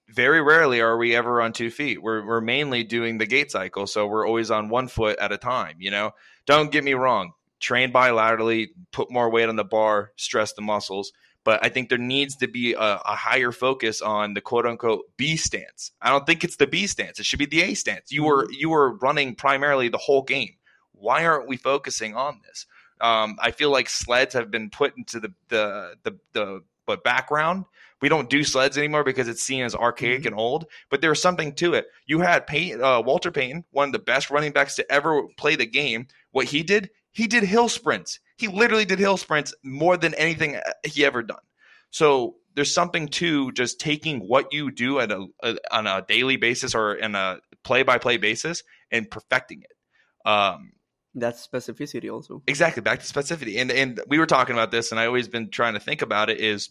[0.09, 2.01] very rarely are we ever on two feet.
[2.01, 5.39] We're, we're mainly doing the gait cycle so we're always on one foot at a
[5.39, 6.13] time you know?
[6.47, 7.33] Don't get me wrong.
[7.59, 11.13] Train bilaterally put more weight on the bar stress the muscles
[11.47, 15.05] but I think there needs to be a, a, higher focus on the quote unquote
[15.17, 15.93] B stance.
[16.03, 17.21] I don't think it's the B stance.
[17.21, 18.11] It should be the A stance.
[18.11, 20.57] You were you were running primarily the whole game.
[20.93, 22.67] Why aren't we focusing on this?
[23.01, 27.65] Um, I feel like sleds have been put into the the the, the but background.
[28.03, 30.27] We don't do sleds anymore because it's seen as archaic Mhm.
[30.27, 30.67] and old.
[30.91, 31.87] But there's something to it.
[32.07, 35.55] You had Payton, uh, Walter Payton, one of the best running backs to ever play
[35.55, 36.09] the game.
[36.33, 38.21] What he did, he did hill sprints.
[38.37, 41.41] He literally did hill sprints more than anything uh, he ever done.
[41.89, 46.37] So there's something to just taking what you do at a, a on a daily
[46.37, 50.29] basis or in a play by play basis and perfecting it.
[50.29, 50.73] Um,
[51.15, 52.43] That's specificity also.
[52.47, 55.51] exactly back to specificity and and we were talking about this and i always been
[55.51, 56.69] trying to think about it is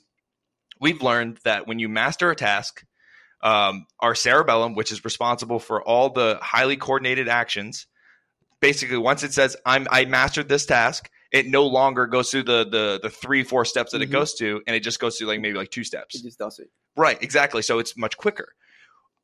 [0.79, 2.85] we've learned that when you master a task
[3.41, 7.87] um, our cerebellum which is responsible for all the highly coordinated actions
[8.61, 12.63] basically once it says i'm i mastered this task it no longer goes through the
[12.69, 14.13] the the three four steps that it Mhm.
[14.13, 16.15] goes to, and it just goes through like maybe like two steps.
[16.15, 16.69] It just does it.
[16.95, 17.61] Right, exactly.
[17.61, 18.53] So it's much quicker.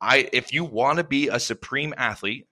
[0.00, 2.46] I if you want to be a supreme athlete,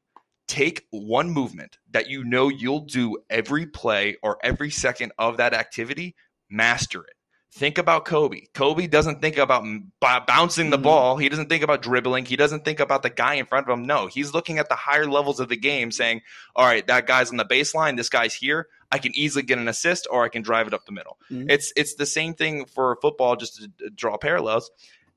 [0.49, 5.53] take one movement that you know you'll do every play or every second of that
[5.53, 6.15] activity,
[6.49, 7.15] master it.
[7.53, 8.43] Think about Kobe.
[8.55, 10.83] Kobe doesn't think about b- bouncing the Mhm.
[10.85, 11.17] ball.
[11.17, 12.25] He doesn't think about dribbling.
[12.25, 13.85] He doesn't think about the guy in front of him.
[13.85, 16.23] No, he's looking at the higher levels of the game saying,
[16.55, 18.69] "All right, that guy's on the baseline, this guy's here.
[18.93, 21.51] I can easily get an assist or I can drive it up the middle." Mhm.
[21.51, 24.71] It's it's the same thing for football just to draw parallels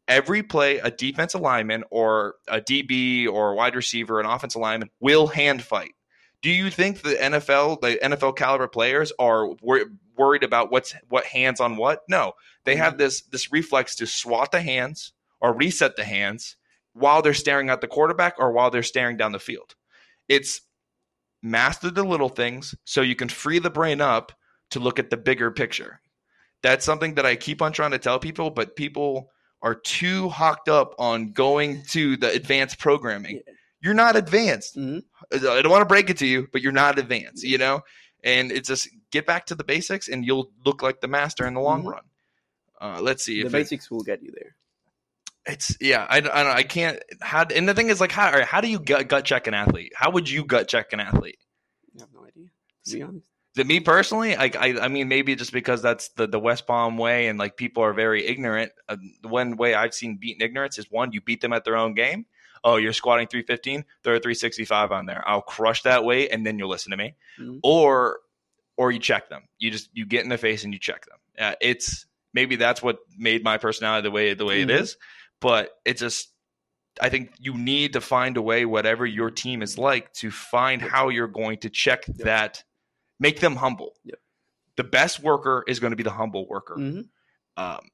[0.08, 4.89] every play a defensive lineman or a DB or a wide receiver, an offensive lineman
[5.00, 5.93] will hand fight.
[6.43, 11.25] Do you think the NFL, the NFL caliber players are wor- worried about what's what
[11.25, 12.01] hands on what?
[12.08, 12.34] No,
[12.65, 16.58] they have this this reflex to swat the hands or reset the hands
[16.93, 19.75] while they're staring at the quarterback or while they're staring down the field.
[20.29, 20.62] It's
[21.41, 24.32] master the little things so you can free the brain up
[24.71, 26.01] to look at the bigger picture.
[26.62, 29.29] That's something that I keep on trying to tell people, but people
[29.62, 33.41] are too hocked up on going to the advanced programming.
[33.84, 34.78] You're not advanced.
[34.78, 35.04] Mhm.
[35.34, 37.82] I don't want to break it to you, but you're not advanced, you know?
[38.24, 41.54] And it's just get back to the basics and you'll look like the master in
[41.54, 41.91] the long Mhm.
[41.91, 42.04] run.
[42.80, 44.56] Uh, let's see The if it- basics will get you there.
[45.46, 46.06] it's yeah.
[46.10, 47.00] I, I, don't- I can't.
[47.22, 49.91] How and the thing is like how how do you gut, gut check an athlete?
[49.96, 51.38] How would you gut check an athlete?
[51.98, 52.46] I have no idea.
[52.86, 53.28] To be honest.
[53.56, 56.98] To me personally, I, I I mean maybe just because that's the the West Palm
[56.98, 58.72] way and like people are very ignorant.
[58.88, 61.76] Uh, the one way I've seen beaten ignorance is one you beat them at their
[61.76, 62.26] own game.
[62.63, 65.23] Oh, you're squatting 315, throw a 365 on there.
[65.28, 67.15] I'll crush that weight and then you'll listen to me.
[67.39, 67.60] Mhm.
[67.63, 68.19] Or
[68.78, 69.43] or you check them.
[69.60, 71.17] You just you get in the face and you check them.
[71.38, 74.63] Uh, it's maybe that's what made my personality the way the way Mhm.
[74.63, 74.97] it is,
[75.41, 76.30] but it just
[77.02, 80.80] I think you need to find a way, whatever your team is like, to find
[80.82, 82.17] how you're going to check Yep.
[82.19, 82.63] that,
[83.19, 83.95] make them humble.
[84.04, 84.19] Yep.
[84.78, 86.76] The best worker is going to be the humble worker.
[86.78, 87.10] Mhm.
[87.58, 87.89] Um,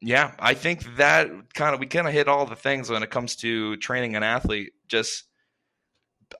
[0.00, 3.10] yeah, I think that kind of we kind of hit all the things when it
[3.10, 4.72] comes to training an athlete.
[4.88, 5.24] Just,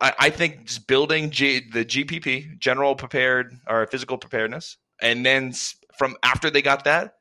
[0.00, 5.52] I, I think just building G, the GPP, general prepared or physical preparedness, and then
[5.98, 7.16] from after they got that,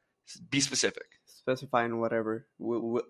[0.49, 1.03] be specific.
[1.25, 2.47] Specifying whatever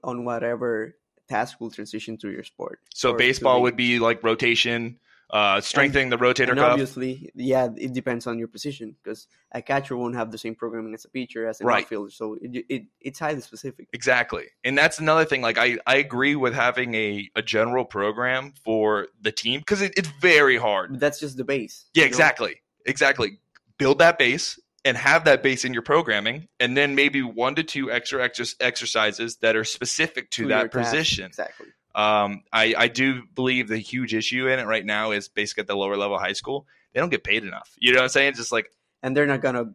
[0.04, 0.96] on whatever
[1.28, 2.80] task will transition to your sport.
[2.94, 5.00] So baseball would be like rotation,
[5.32, 6.72] uh, strengthening the rotator and cuff.
[6.72, 10.94] obviously, yeah, it depends on your position because a catcher won't have the same programming
[10.94, 11.84] as a pitcher as an Right.
[11.84, 12.10] outfielder.
[12.10, 13.88] So it, it it's highly specific.
[13.94, 14.46] Exactly.
[14.64, 15.42] And that's another thing.
[15.42, 19.94] Like I, I agree with having a, a general program for the team because it,
[19.98, 20.92] it's very hard.
[20.92, 21.86] But that's just the base.
[21.94, 22.08] Yeah, you know?
[22.08, 22.62] exactly.
[22.86, 23.40] Exactly.
[23.78, 27.64] Build that base and have that base in your programming and then maybe one to
[27.64, 31.26] two extra exer- exercises that are specific to, To that position.
[31.26, 31.68] Exactly.
[31.96, 35.68] Um, I, I do believe the huge issue in it right now is basically at
[35.68, 36.68] the lower level high school.
[36.94, 37.76] They don't get paid enough.
[37.78, 38.34] You know what I'm saying?
[38.36, 38.72] Just like
[39.04, 39.74] And they're not gonna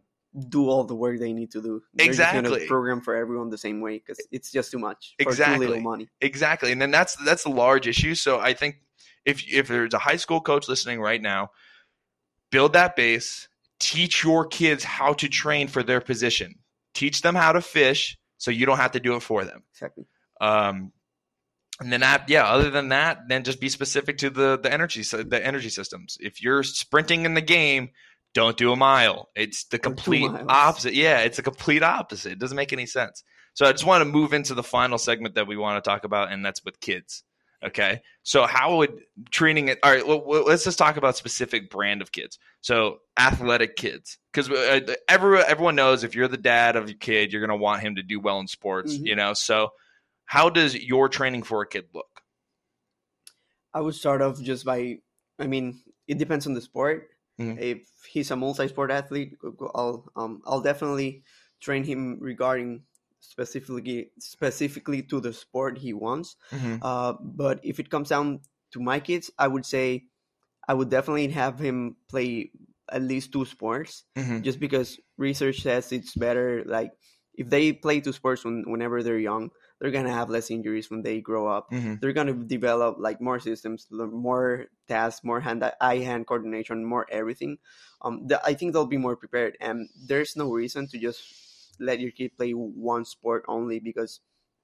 [0.49, 1.81] do all the work they need to do.
[1.93, 2.67] They're Exactly.
[2.67, 5.67] program for everyone the same way because it's just too much for too Exactly.
[5.67, 6.09] little money.
[6.21, 8.15] Exactly, and then that's that's a large issue.
[8.15, 8.81] So I think
[9.25, 11.51] if if there's a high school coach listening right now,
[12.51, 13.47] build that base.
[13.79, 16.55] Teach your kids how to train for their position.
[16.93, 19.63] Teach them how to fish, so you don't have to do it for them.
[19.73, 20.05] Exactly.
[20.39, 20.93] Um,
[21.79, 22.45] and then that, yeah.
[22.45, 26.17] Other than that, then just be specific to the the energy the energy systems.
[26.19, 27.89] If you're sprinting in the game,
[28.33, 29.29] don't do a mile.
[29.35, 30.93] It's the complete opposite.
[30.93, 32.33] Yeah, it's a complete opposite.
[32.33, 33.23] It doesn't make any sense.
[33.53, 36.03] So I just want to move into the final segment that we want to talk
[36.03, 37.23] about, and that's with kids.
[37.63, 38.99] Okay, so how would
[39.31, 39.79] training it?
[39.81, 42.37] All right, well, let's just talk about specific brand of kids.
[42.61, 44.49] So athletic kids, because
[45.07, 47.95] everyone everyone knows if you're the dad of your kid, you're going to want him
[47.95, 48.95] to do well in sports.
[48.95, 49.05] Mhm.
[49.05, 49.71] You know, so
[50.25, 52.21] how does your training for a kid look?
[53.73, 54.99] I would start off just by,
[55.39, 57.09] I mean, it depends on the sport.
[57.39, 57.59] Mhm.
[57.59, 59.37] If he's a multi-sport athlete,
[59.75, 61.23] I'll um, I'll definitely
[61.59, 62.85] train him regarding
[63.19, 66.35] specifically specifically to the sport he wants.
[66.81, 70.07] Uh, but if it comes down to my kids, I would say
[70.67, 72.51] I would definitely have him play
[72.89, 74.43] at least two sports, Mhm.
[74.43, 76.63] just because research says it's better.
[76.65, 76.91] Like
[77.33, 81.01] if they play two sports when, whenever they're young, they're gonna have less injuries when
[81.01, 81.99] they grow up Mhm.
[81.99, 87.05] they're going to develop like more systems more tasks more hand eye hand coordination more
[87.11, 87.57] everything
[88.01, 91.99] um the, i think they'll be more prepared and there's no reason to just let
[91.99, 94.21] your kid play one sport only because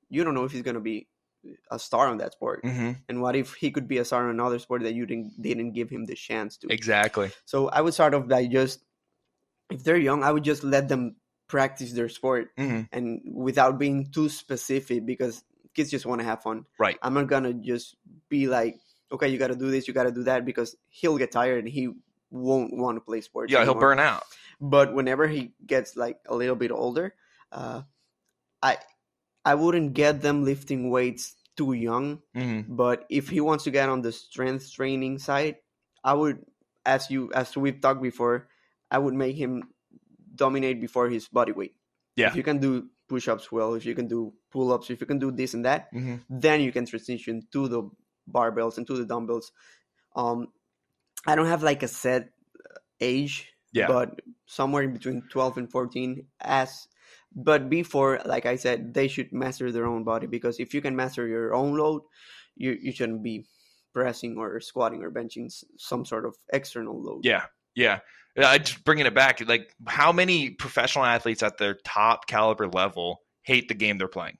[0.09, 1.07] you don't know if he's going to be
[1.71, 2.97] a star on that sport Mhm.
[3.09, 5.71] and what if he could be a star on another sport that you didn't didn't
[5.73, 7.31] give him the chance to Exactly.
[7.45, 8.83] so i would start off by just
[9.69, 11.15] if they're young i would just let them
[11.51, 12.87] practice their sport Mhm.
[12.95, 15.43] and without being too specific because
[15.75, 16.97] kids just want to have fun Right.
[17.03, 17.95] I'm not gonna just
[18.31, 18.79] be like,
[19.11, 21.59] okay, you got to do this, you got to do that, because he'll get tired
[21.59, 21.91] and he
[22.31, 23.51] won't want to play sports.
[23.51, 24.23] Yeah, he'll burn out.
[24.63, 27.11] But whenever he gets like a little bit older,
[27.51, 27.83] uh,
[28.63, 28.79] I
[29.43, 32.23] I wouldn't get them lifting weights too young.
[32.31, 35.59] hmm But if he wants to get on the strength training side,
[36.07, 36.45] I would,
[36.87, 38.47] as you as we've talked before,
[38.87, 39.75] I would make him
[40.35, 41.75] dominate before his body weight.
[42.15, 42.27] Yeah.
[42.29, 45.31] If you can do push-ups well, if you can do pull-ups, if you can do
[45.31, 47.83] this and that, hmm then you can transition to the
[48.29, 49.51] barbells and to the dumbbells.
[50.15, 50.47] Um,
[51.27, 53.87] I don't have like a set uh, age, Yeah.
[53.87, 56.87] but somewhere in between 12 and 14 as
[57.33, 60.95] but before like i said they should master their own body because if you can
[60.95, 62.01] master your own load
[62.59, 63.45] you you shouldn't be
[63.95, 65.47] pressing or squatting or benching
[65.79, 67.99] some sort of external load Yeah, yeah.
[68.37, 69.45] I just bringing it back.
[69.45, 74.37] Like, how many professional athletes at their top caliber level hate the game they're playing?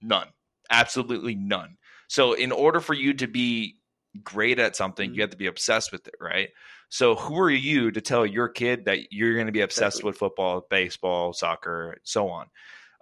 [0.00, 0.28] None.
[0.70, 1.76] Absolutely none.
[2.08, 3.76] So, in order for you to be
[4.24, 5.14] great at something, Mhm.
[5.14, 6.48] you have to be obsessed with it, right?
[6.88, 10.08] So, who are you to tell your kid that you're going to be obsessed Exactly.
[10.10, 12.48] with football, baseball, soccer, so on?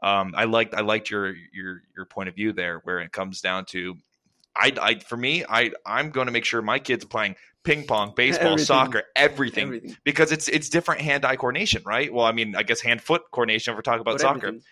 [0.03, 3.41] Um, I liked I liked your your your point of view there, where it comes
[3.41, 3.97] down to,
[4.59, 7.85] I, I for me, I I'm going to make sure my kids are playing ping
[7.87, 8.67] pong, baseball, Everything.
[8.67, 12.13] soccer, everything, everything because it's it's different hand-eye coordination, right?
[12.13, 14.39] Well, I mean, I guess hand-foot coordination if we're talking about but soccer.
[14.49, 14.63] everything.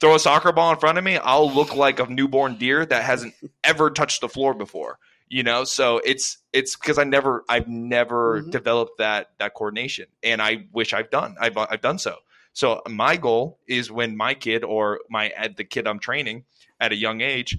[0.00, 3.02] Throw a soccer ball in front of me, I'll look like a newborn deer that
[3.02, 3.34] hasn't
[3.64, 4.98] ever touched the floor before.
[5.28, 8.50] You know, so it's it's because I never I've never Mhm.
[8.50, 12.16] developed that that coordination, and I wish I've done I've I've done so.
[12.52, 16.44] So my goal is when my kid or my at the kid I'm training
[16.80, 17.56] at a young age,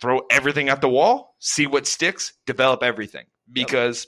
[0.00, 4.06] throw everything at the wall, see what sticks, develop everything because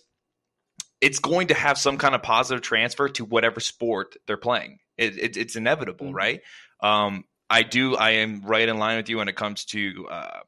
[1.00, 4.78] it's going to have some kind of positive transfer to whatever sport they're playing.
[4.96, 6.14] It, it, it's inevitable, Mhm.
[6.14, 6.40] right?
[6.80, 7.96] Um, I do.
[7.96, 10.40] I am right in line with you when it comes to uh,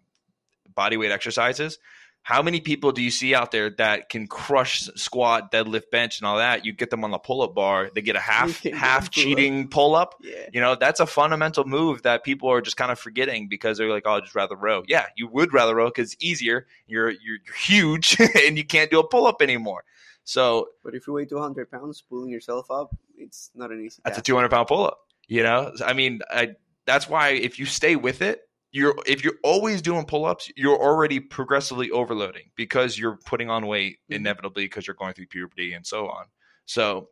[0.75, 1.79] body weight exercises.
[2.25, 6.27] How many people do you see out there that can crush squat, deadlift, bench, and
[6.27, 6.65] all that?
[6.65, 10.15] You get them on the pull-up bar, they get a half half cheating pull-up.
[10.23, 13.79] yeah You know, that's a fundamental move that people are just kind of forgetting because
[13.79, 16.67] they're like, "Oh, I'd just rather row." Yeah, you would rather row because it's easier.
[16.87, 19.85] You're you're, you're huge and you can't do a pull-up anymore.
[20.25, 24.19] So but if you weigh 200 pounds pulling yourself up it's not an easy that's
[24.19, 24.99] a 200 pound pull-up.
[25.27, 26.57] You know, I mean, I,
[26.87, 28.43] that's why if you stay with it,
[28.75, 33.99] you're if you're always doing pull-ups, you're already progressively overloading because you're putting on weight
[34.11, 34.17] Mhm.
[34.17, 36.27] inevitably because you're going through puberty and so on.
[36.67, 37.09] So,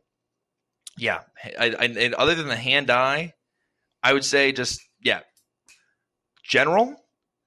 [0.97, 1.21] yeah,
[1.57, 3.33] I, I, and other than the hand-eye,
[4.03, 5.21] I would say just yeah,
[6.43, 6.95] general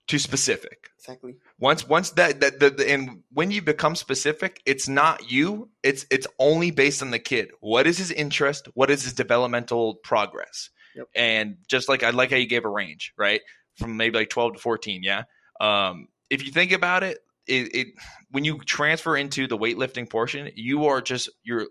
[0.09, 0.89] to specific.
[0.99, 5.69] exactly Once once that that the, the and when you become specific, it's not you.
[5.83, 7.51] It's it's only based on the kid.
[7.61, 8.69] What is his interest?
[8.75, 10.71] What is his developmental progress?
[10.95, 11.09] Yep.
[11.15, 13.43] And just like I like how you gave a range, right?
[13.77, 15.03] From maybe like twelve to fourteen.
[15.03, 15.25] Yeah.
[15.61, 17.87] Um, if you think about it, it, it
[18.31, 21.67] when you transfer into the weightlifting portion, you are just you're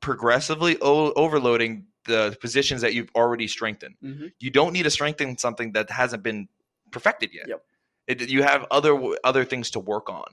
[0.00, 4.30] progressively o- overloading the positions that you've already strengthened Mhm.
[4.38, 6.46] you don't need to strengthen something that hasn't been
[6.92, 7.48] perfected yet.
[7.48, 7.64] Yep.
[8.06, 10.28] It, you have other other things to work on.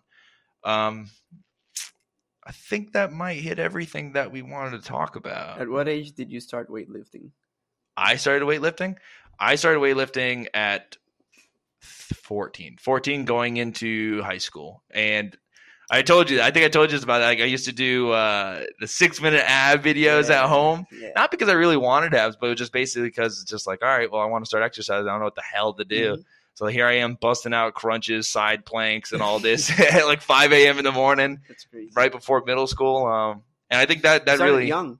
[0.63, 1.09] Um,
[2.43, 5.59] I think that might hit everything that we wanted to talk about.
[5.61, 7.31] at what age did you start weightlifting
[7.95, 8.97] I started weightlifting.
[9.39, 10.97] I started weightlifting at
[11.83, 12.77] 14.
[12.79, 14.83] 14 going into high school.
[14.91, 15.35] And
[15.91, 18.11] I told you, I think I told you this about like I used to do
[18.11, 20.43] uh, the six minute ab videos Yeah.
[20.43, 20.85] at home.
[20.91, 23.67] yeah Not because I really wanted abs, but it was just basically because it's just
[23.67, 25.07] like, all right, well, I want to start exercising.
[25.07, 26.15] I don't know what the hell to do.
[26.15, 26.23] Mhm.
[26.55, 30.53] So here I am busting out crunches, side planks, and all this at like 5
[30.53, 30.77] a.m.
[30.77, 31.41] in the morning,
[31.71, 33.05] crazy right before middle school.
[33.07, 34.99] Um, and I think that that really, young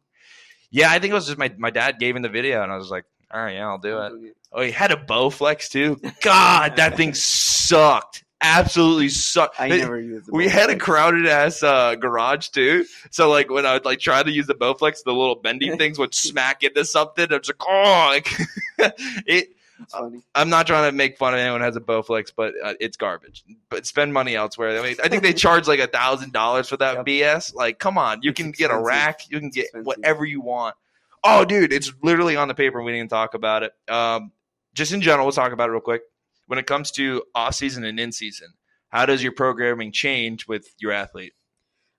[0.72, 2.78] yeah, I think it was just my my dad gave him the video, and I
[2.78, 4.36] was like, all right, yeah, I'll do it.
[4.52, 6.00] Oh, he had a Bowflex too.
[6.22, 7.14] God, that thing
[7.64, 8.24] sucked.
[8.46, 9.56] Absolutely sucked.
[9.60, 12.86] I never used we had a crowded ass uh, garage too.
[13.10, 15.98] So like when I would like try to use the Bowflex, the little bendy things
[15.98, 17.32] would smack into something.
[17.32, 18.94] I was like, oh, like,
[19.26, 19.50] it.
[19.90, 20.22] Funny.
[20.36, 22.96] I'm not trying to make fun of anyone who has a Bowflex, but uh, it's
[22.96, 23.44] garbage.
[23.70, 24.80] But spend money elsewhere.
[24.80, 27.06] I mean, I think they charge like a thousand dollars for that Yep.
[27.06, 27.56] BS.
[27.56, 29.86] Like, come on, you It's can get a rack, you can get expensive.
[29.88, 30.76] whatever you want.
[31.24, 32.82] Oh, dude, it's literally on the paper.
[32.82, 33.72] We didn't talk about it.
[33.88, 34.32] Um,
[34.74, 36.02] just in general, we'll talk about it real quick.
[36.48, 38.54] When it comes to off season and in season,
[38.90, 41.34] how does your programming change with your athlete?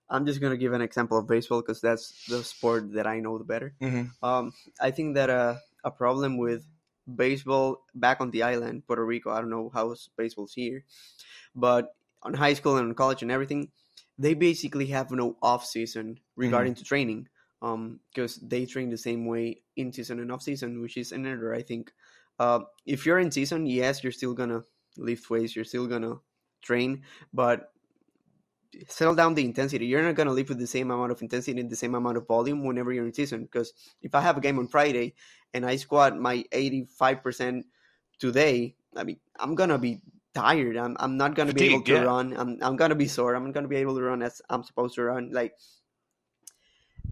[0.09, 3.37] I'm just gonna give an example of baseball because that's the sport that I know
[3.37, 3.73] the better.
[3.81, 4.23] Mm-hmm.
[4.23, 6.63] Um, I think that uh, a problem with
[7.13, 9.31] baseball back on the island, Puerto Rico.
[9.31, 10.83] I don't know how baseball's here,
[11.55, 13.71] but on high school and college and everything,
[14.17, 17.27] they basically have no off season regarding to training.
[17.65, 21.53] Um, because they train the same way in season and off season, which is another.
[21.53, 21.91] I think,
[22.37, 24.61] uh, if you're in season, yes, you're still gonna
[24.97, 26.15] lift weights, you're still gonna
[26.61, 27.01] train,
[27.33, 27.73] but
[28.87, 29.85] settle down the intensity.
[29.85, 32.27] You're not gonna lift with the same amount of intensity and the same amount of
[32.27, 33.43] volume whenever you're in season.
[33.43, 35.15] Because if I have a game on Friday
[35.53, 37.63] and I squat my 85%
[38.19, 40.01] today, I mean, I'm gonna be
[40.33, 40.77] tired.
[40.77, 42.03] I'm I'm not gonna be able to yeah.
[42.03, 42.35] run.
[42.37, 43.35] I'm I'm gonna be sore.
[43.35, 45.31] I'm not gonna be able to run as I'm supposed to run.
[45.31, 45.55] Like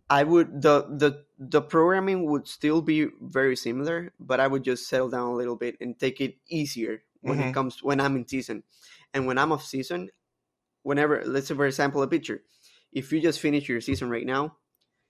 [0.10, 4.88] I would the the the programming would still be very similar, but I would just
[4.88, 7.50] settle down a little bit and take it easier when Mhm.
[7.50, 8.64] it comes when I'm in season.
[9.14, 10.10] And when I'm off season,
[10.84, 12.44] whenever let's say for example a pitcher,
[12.92, 14.58] if you just finish your season right now,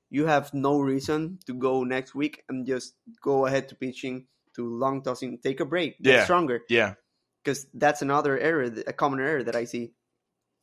[0.10, 4.68] you have no reason to go next week and just go ahead to pitching to
[4.68, 5.40] long tossing.
[5.40, 6.24] Take a break, get Yeah.
[6.24, 6.96] stronger Yeah.
[7.44, 9.94] because that's another error, a common error that I see.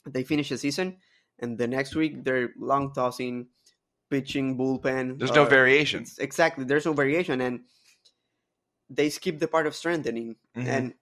[0.06, 0.98] They finish the season,
[1.38, 3.48] and the next week they're long tossing,
[4.10, 5.18] pitching, bullpen.
[5.18, 6.04] There's no uh, variation.
[6.18, 7.60] Exactly, there's no variation, and
[8.88, 10.36] they skip the part of strengthening.
[10.56, 10.66] Mhm.
[10.66, 10.94] And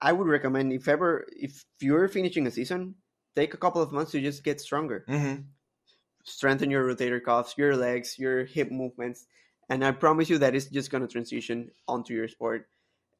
[0.00, 2.94] I would recommend if ever if you're finishing a season,
[3.34, 5.42] take a couple of months to just get stronger, Mm-hmm.
[6.24, 9.26] strengthen your rotator cuffs, your legs, your hip movements,
[9.68, 12.68] and I promise you that it's just going to transition onto your sport.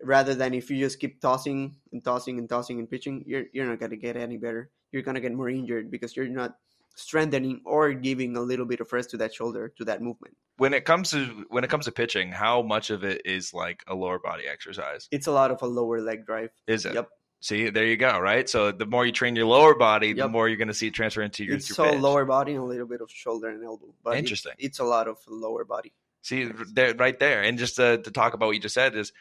[0.03, 3.67] Rather than if you just keep tossing and tossing and tossing and pitching, you're you're
[3.67, 4.71] not going to get any better.
[4.93, 6.59] You're going to get more injured because you're not
[6.97, 10.37] strengthening or giving a little bit of rest to that shoulder to that movement.
[10.57, 13.85] When it comes to when it comes to pitching, how much of it is like
[13.87, 15.07] a lower body exercise?
[15.11, 16.51] It's a lot of a lower leg drive.
[16.67, 16.95] Is it?
[16.95, 17.09] Yep.
[17.41, 18.19] See, there you go.
[18.19, 18.49] Right.
[18.49, 20.95] So the more you train your lower body, the more you're going to see it
[20.95, 22.01] transfer into your, It's your so pitch.
[22.01, 23.95] lower body and a little bit of shoulder and elbow.
[24.03, 24.53] But it- Interesting.
[24.59, 25.93] it's a lot of lower body.
[26.23, 27.43] See, there, right there.
[27.43, 29.13] And just to, to talk about what you just said is,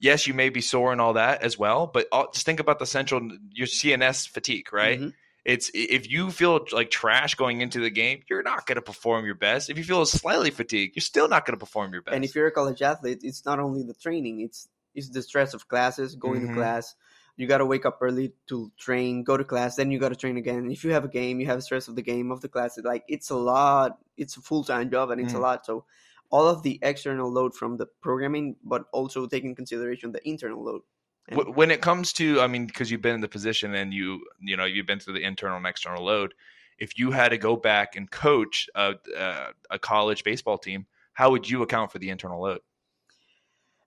[0.00, 2.80] yes, you may be sore and all that as well, but all, just think about
[2.80, 5.00] the central your CNS fatigue, right?
[5.00, 5.14] Mhm.
[5.50, 9.24] It's if you feel like trash going into the game, you're not going to perform
[9.24, 9.68] your best.
[9.70, 12.14] If you feel slightly fatigued, you're still not going to perform your best.
[12.16, 15.54] And if you're a college athlete, it's not only the training; it's it's the stress
[15.54, 16.48] of classes, going Mhm.
[16.48, 16.94] to class.
[17.36, 20.16] You got to wake up early to train, go to class, then you got to
[20.16, 20.70] train again.
[20.70, 22.76] If you have a game, you have stress of the game of the class.
[22.78, 23.98] It's Like it's a lot.
[24.16, 25.38] It's a full time job, and it's Mhm.
[25.40, 25.64] a lot.
[25.66, 25.84] So
[26.30, 30.82] all of the external load from the programming, but also taking consideration the internal load.
[31.28, 34.20] And when it comes to, I mean, because you've been in the position and you,
[34.40, 36.34] you know, you've been through the internal and external load.
[36.78, 41.30] If you had to go back and coach a, a, a college baseball team, how
[41.30, 42.60] would you account for the internal load?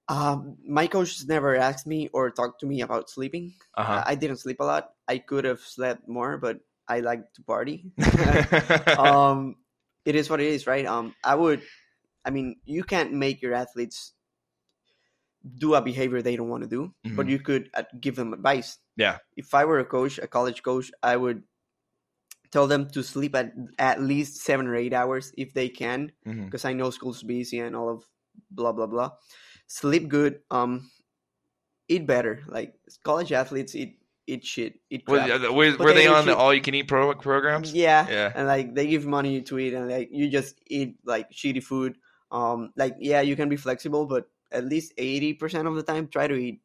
[0.09, 3.53] um, my coaches never asked me or talked to me about sleeping.
[3.75, 4.91] Uh I I didn't sleep a lot.
[5.07, 7.91] I could have slept more, but I like to party.
[8.97, 9.55] um,
[10.05, 10.85] it is what it is, right?
[10.85, 11.61] Um, I would,
[12.25, 14.11] I mean, you can't make your athletes
[15.43, 17.29] do a behavior they don't want to do, but Mhm.
[17.29, 18.79] you could uh, give them advice.
[18.95, 19.17] Yeah.
[19.35, 21.43] If I were a coach, a college coach, I would
[22.51, 26.63] tell them to sleep at at least seven or eight hours if they can, because
[26.65, 28.05] I know school's busy and all of
[28.51, 29.11] blah blah blah.
[29.67, 30.39] Sleep good.
[30.51, 30.89] Um,
[31.89, 32.43] eat better.
[32.47, 34.79] Like college athletes eat eat shit.
[34.89, 35.41] Eat Were, crap.
[35.51, 37.73] were, But were they they on the all you can eat pro- programs?
[37.73, 38.31] Yeah, Yeah.
[38.35, 41.97] and like they give money to eat, and like you just eat like shitty food.
[42.31, 46.07] Um, like yeah, you can be flexible, but at least eighty percent of the time,
[46.07, 46.61] try to eat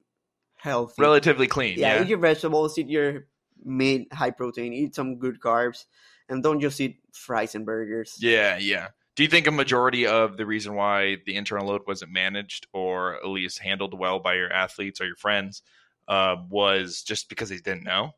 [0.57, 1.01] healthy.
[1.03, 1.79] Relatively clean.
[1.79, 2.03] yeah, Yeah.
[2.03, 3.27] eat your vegetables, eat your
[3.65, 5.85] meat, high protein, eat some good carbs,
[6.29, 8.17] and don't just eat fries and burgers.
[8.21, 8.59] Yeah.
[8.59, 8.89] Yeah.
[9.17, 13.17] Do you think a majority of the reason why the internal load wasn't managed or
[13.17, 15.63] at least handled well by your athletes or your friends
[16.07, 18.13] uh, was just because they didn't know?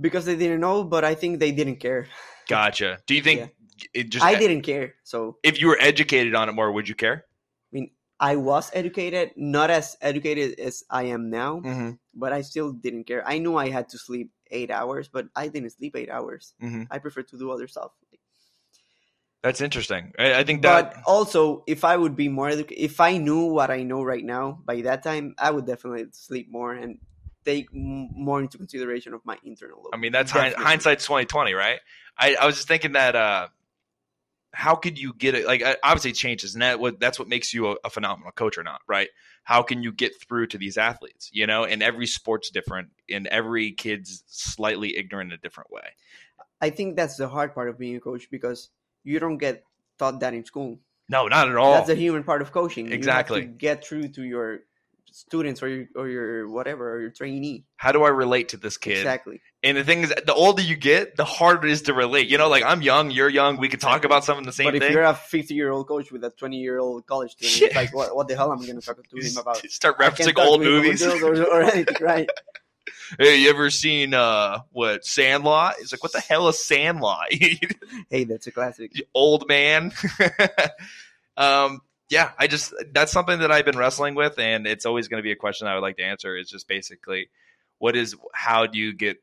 [0.00, 2.08] Because they didn't know, but I think they didn't care.
[2.48, 2.98] Gotcha.
[3.06, 3.50] Do you think
[3.94, 6.94] it just I didn't care, so if you were educated on it more, would you
[6.96, 7.24] care?
[8.18, 11.90] I was educated, not as educated as I am now, Mm-hmm.
[12.14, 13.22] but I still didn't care.
[13.28, 16.54] I knew I had to sleep eight hours, but I didn't sleep eight hours.
[16.62, 16.86] Mhm.
[16.90, 17.92] I prefer to do other stuff.
[19.42, 20.12] That's interesting.
[20.18, 20.94] I, I think that.
[20.94, 24.58] But also, if I would be more, if I knew what I know right now,
[24.64, 26.98] by that time, I would definitely sleep more and
[27.44, 29.90] take m- more into consideration of my internal load.
[29.92, 31.78] I mean, that's hind- hindsight's twenty twenty, right?
[32.18, 33.14] I, I was just thinking that.
[33.14, 33.48] uh
[34.56, 35.44] how could you get it?
[35.46, 38.56] Like, obviously, it changes, and that what that's what makes you a, a phenomenal coach
[38.56, 39.08] or not, right?
[39.44, 41.28] How can you get through to these athletes?
[41.30, 45.82] You know, and every sport's different, and every kid's slightly ignorant in a different way.
[46.58, 48.70] I think that's the hard part of being a coach because
[49.04, 49.62] you don't get
[49.98, 50.78] taught that in school.
[51.06, 51.74] No, not at all.
[51.74, 52.90] That's the human part of coaching.
[52.90, 53.44] Exactly.
[53.44, 54.60] get through to your
[55.16, 57.64] students or your, or your whatever or your trainee.
[57.76, 58.98] How do I relate to this kid?
[58.98, 59.40] Exactly.
[59.62, 62.28] And the thing is, the older you get, the harder it is to relate.
[62.28, 63.56] You know, like I'm young, you're young.
[63.56, 64.92] We can talk about some of the same but if thing.
[64.92, 67.66] you're a 50 year old coach with a 20 year old college student, Yeah.
[67.66, 69.56] it's like, what, what the hell am I going to talk to him about?
[69.70, 71.02] Start referencing old to him about movies.
[71.02, 72.28] Or, or anything, right?
[73.18, 75.74] hey, you ever seen uh what Sandlot?
[75.78, 77.28] He's like, what the hell is Sandlot?
[78.10, 78.92] Hey, that's a classic.
[79.14, 79.92] Old man.
[81.36, 85.18] um, yeah, I just that's something that I've been wrestling with, and it's always going
[85.18, 86.36] to be a question I would like to answer.
[86.36, 87.28] Is just basically,
[87.78, 89.18] what is how do you get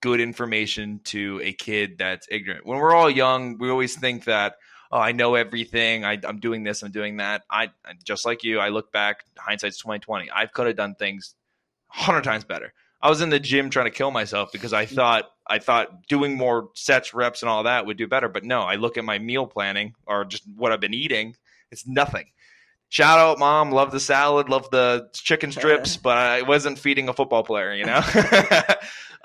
[0.00, 2.66] good information to a kid that's ignorant.
[2.66, 4.56] When we're all young, we always think that,
[4.92, 6.04] oh, I know everything.
[6.04, 6.82] I, am doing this.
[6.82, 7.42] I'm doing that.
[7.50, 7.70] I
[8.04, 8.60] just like you.
[8.60, 9.24] I look back.
[9.36, 10.30] Hindsight's 2020.
[10.32, 11.34] I could have done things
[11.88, 12.72] hundred times better.
[13.00, 16.36] I was in the gym trying to kill myself because I thought I thought doing
[16.36, 18.28] more sets, reps, and all that would do better.
[18.28, 21.36] But no, I look at my meal planning or just what I've been eating.
[21.70, 22.26] It's nothing.
[22.90, 23.70] Shout out, mom.
[23.70, 24.48] Love the salad.
[24.48, 27.74] Love the chicken strips, but I wasn't feeding a football player.
[27.74, 28.00] You know.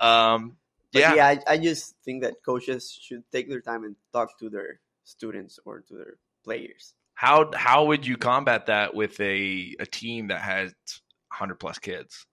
[0.00, 0.56] um,
[0.92, 1.26] yeah, yeah.
[1.26, 5.58] I, I just think that coaches should take their time and talk to their students
[5.64, 6.94] or to their players.
[7.14, 10.74] How how would you combat that with a a team that has
[11.30, 12.26] hundred plus kids?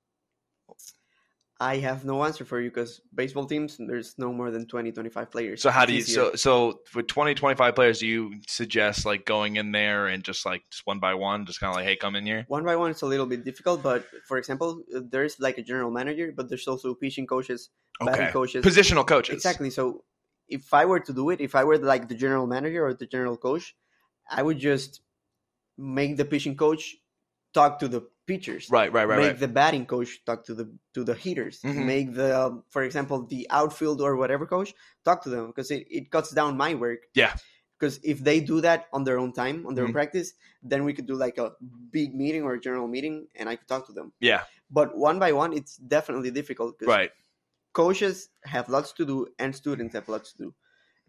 [1.62, 5.30] I have no answer for you because baseball teams there's no more than 20 25
[5.30, 5.62] players.
[5.62, 9.58] So how do you so so for 20 25 players do you suggest like going
[9.58, 12.16] in there and just like just one by one just kind of like hey come
[12.16, 12.46] in here?
[12.48, 15.92] One by one it's a little bit difficult but for example there's like a general
[15.92, 18.32] manager but there's also pitching coaches, batting okay.
[18.32, 19.36] coaches, positional coaches.
[19.36, 19.70] Exactly.
[19.70, 20.04] So
[20.50, 23.06] if I were to do it if I were like the general manager or the
[23.06, 23.76] general coach
[24.28, 25.02] I would just
[25.78, 26.96] make the pitching coach
[27.54, 28.70] talk to the pitchers.
[28.70, 29.20] Right, right, right.
[29.20, 29.40] Make right.
[29.40, 31.62] the batting coach talk to the to the hitters.
[31.62, 31.86] Mm-hmm.
[31.86, 35.88] Make the, um, for example, the outfield or whatever coach talk to them because it,
[35.90, 37.00] it cuts down my work.
[37.14, 37.34] Yeah.
[37.80, 39.90] Because if they do that on their own time, on their mm-hmm.
[39.90, 41.54] own practice, then we could do like a
[41.92, 44.14] big meeting or a general meeting, and I could talk to them.
[44.20, 44.44] Yeah.
[44.70, 46.76] But one by one, it's definitely difficult.
[46.82, 47.10] Right.
[47.74, 50.54] Coaches have lots to do, and students have lots to do.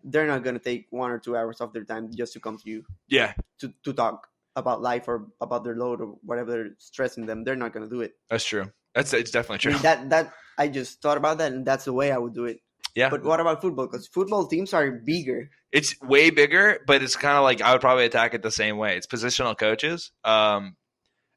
[0.03, 2.71] They're not gonna take one or two hours of their time just to come to
[2.71, 2.85] you.
[3.07, 3.35] Yeah.
[3.61, 7.73] To to talk about life or about their load or whatever stressing them, they're not
[7.73, 8.13] going to do it.
[8.31, 8.71] That's true.
[8.95, 9.73] That's it's definitely true.
[9.73, 12.35] I mean, that that I just thought about that, and that's the way I would
[12.35, 12.59] do it.
[12.95, 13.09] Yeah.
[13.09, 13.87] But what about football?
[13.87, 15.49] Because football teams are bigger.
[15.73, 18.77] It's way bigger, but it's kind of like I would probably attack it the same
[18.77, 18.97] way.
[18.97, 20.13] It's positional coaches.
[20.25, 20.77] Um,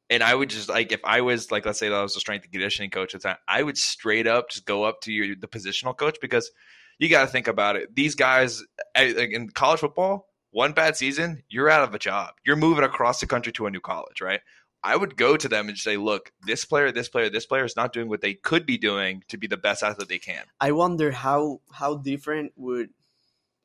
[0.09, 2.19] and I would just like if I was like let's say that I was a
[2.19, 5.13] strength and conditioning coach at the time, I would straight up just go up to
[5.13, 6.51] your the positional coach because
[6.99, 7.95] you got to think about it.
[7.95, 8.63] These guys
[8.95, 12.29] in college football, one bad season, you're out of a job.
[12.45, 14.39] You're moving across the country to a new college, right?
[14.81, 17.75] I would go to them and say, look, this player, this player, this player is
[17.75, 20.45] not doing what they could be doing to be the best athlete they can.
[20.61, 22.91] I wonder how how different would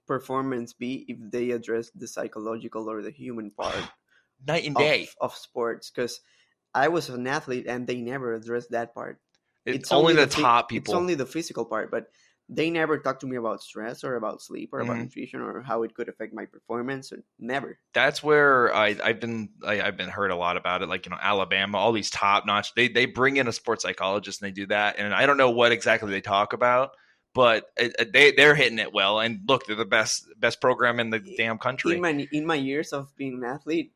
[0.09, 3.85] performance be if they address the psychological or the human part
[4.45, 6.21] night and day of, of sports because
[6.75, 9.21] I was an athlete and they never addressed that part.
[9.65, 10.93] It's, it's only, only, the, the top people.
[10.93, 12.11] It's only the physical part, but
[12.53, 15.05] they never talked to me about stress or about sleep or about mm-hmm.
[15.05, 17.13] nutrition or how it could affect my performance.
[17.13, 17.79] Uh, never.
[17.95, 19.51] That's where I, have been.
[19.65, 20.89] I, have been heard a lot about it.
[20.89, 22.75] Like you know, Alabama, all these top notch.
[22.75, 24.99] They they bring in a sports psychologist and they do that.
[24.99, 26.91] And I don't know what exactly they talk about,
[27.35, 29.21] but it, they they're hitting it well.
[29.21, 31.95] And look, they're the best best program in the damn country.
[31.95, 33.93] In my in my years of being an athlete,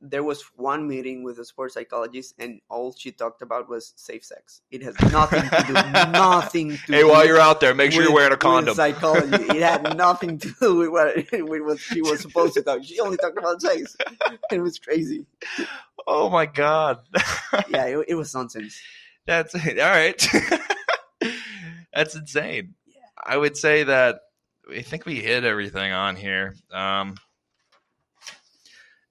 [0.00, 4.24] there was one meeting with a sports psychologist, and all she talked about was safe
[4.24, 4.60] sex.
[4.70, 5.72] It has nothing to do,
[6.12, 6.92] nothing to.
[6.92, 8.74] Hey, while you're out there, make sure with, you're wearing a condom.
[8.74, 9.44] Psychology.
[9.44, 11.16] It had nothing to do with what,
[11.48, 12.84] with what she was supposed to talk.
[12.84, 13.96] She only talked about sex.
[14.50, 15.26] It was crazy.
[16.06, 17.00] Oh my god.
[17.68, 18.78] yeah, it, it, was nonsense.
[19.26, 20.28] That's all right.
[21.94, 22.74] That's insane.
[22.86, 23.00] Yeah.
[23.22, 24.20] I would say that
[24.70, 26.54] I think we hit everything on here.
[26.72, 27.16] Um,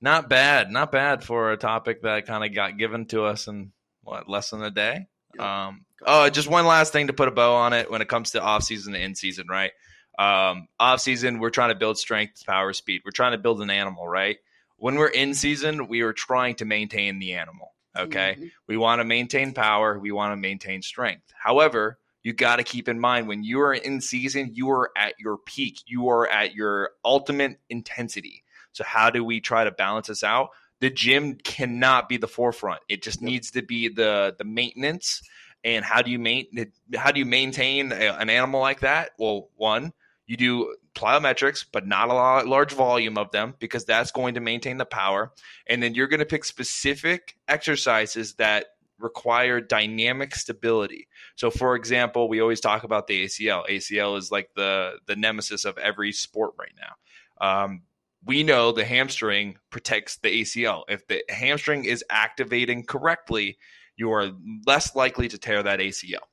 [0.04, 3.72] not bad, not bad for a topic that kind of got given to us in
[4.04, 5.08] what less than a day.
[5.34, 5.68] Yeah.
[5.68, 8.32] Um, oh, just one last thing to put a bow on it when it comes
[8.32, 9.72] to off season and in season, right?
[10.20, 13.02] Um, off season, we're trying to build strength, power, speed.
[13.06, 14.38] We're trying to build an animal, right?
[14.76, 17.74] When we're in season, we are trying to maintain the animal.
[17.98, 18.48] Okay, mm-hmm.
[18.68, 21.32] we want to maintain power, we want to maintain strength.
[21.42, 25.14] However, you got to keep in mind when you are in season, you are at
[25.20, 28.43] your peak, you are at your ultimate intensity.
[28.74, 30.50] So how do we try to balance this out?
[30.80, 32.82] The gym cannot be the forefront.
[32.90, 33.30] It just yep.
[33.30, 35.22] needs to be the the maintenance.
[35.64, 36.48] And how do you main,
[36.94, 39.12] how do you maintain a, an animal like that?
[39.18, 39.94] Well, one,
[40.28, 44.42] you do plyometrics, but not a lot, large volume of them because that's going to
[44.42, 45.32] maintain the power.
[45.68, 48.66] And then you're going to pick specific exercises that
[49.00, 51.08] require dynamic stability.
[51.36, 53.68] So, for example, we always talk about the ACL.
[53.70, 57.64] ACL is like the the nemesis of every sport right now.
[57.64, 57.82] Um,
[58.26, 60.84] we know the hamstring protects the ACL.
[60.88, 63.58] If the hamstring is activating correctly,
[63.96, 64.32] you are
[64.66, 66.24] less likely to tear that ACL.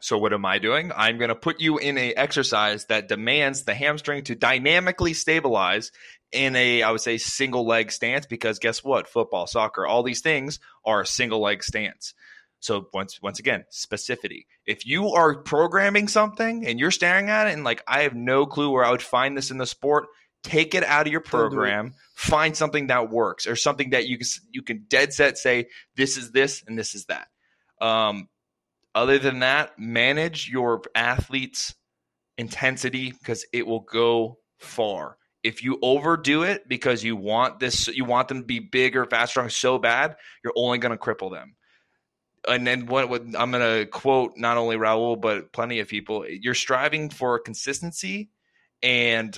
[0.00, 0.92] So what am I doing?
[0.94, 5.92] I'm going to put you in a exercise that demands the hamstring to dynamically stabilize
[6.30, 9.08] in a I would say single leg stance because guess what?
[9.08, 12.12] Football, soccer, all these things are a single leg stance.
[12.60, 14.46] So once once again, specificity.
[14.66, 18.44] If you are programming something and you're staring at it and like I have no
[18.46, 20.06] clue where I would find this in the sport,
[20.44, 24.26] take it out of your program, find something that works or something that you can,
[24.52, 25.66] you can dead set say
[25.96, 27.26] this is this and this is that.
[27.80, 28.28] Um,
[28.94, 31.74] Other than that, manage your athletes'
[32.38, 35.16] intensity because it will go far.
[35.42, 39.32] If you overdo it because you want this, you want them to be bigger, fast,
[39.32, 41.56] strong so bad, you're only going to cripple them.
[42.46, 46.24] And then what, what I'm going to quote not only Raul but plenty of people:
[46.28, 48.30] you're striving for consistency
[48.82, 49.36] and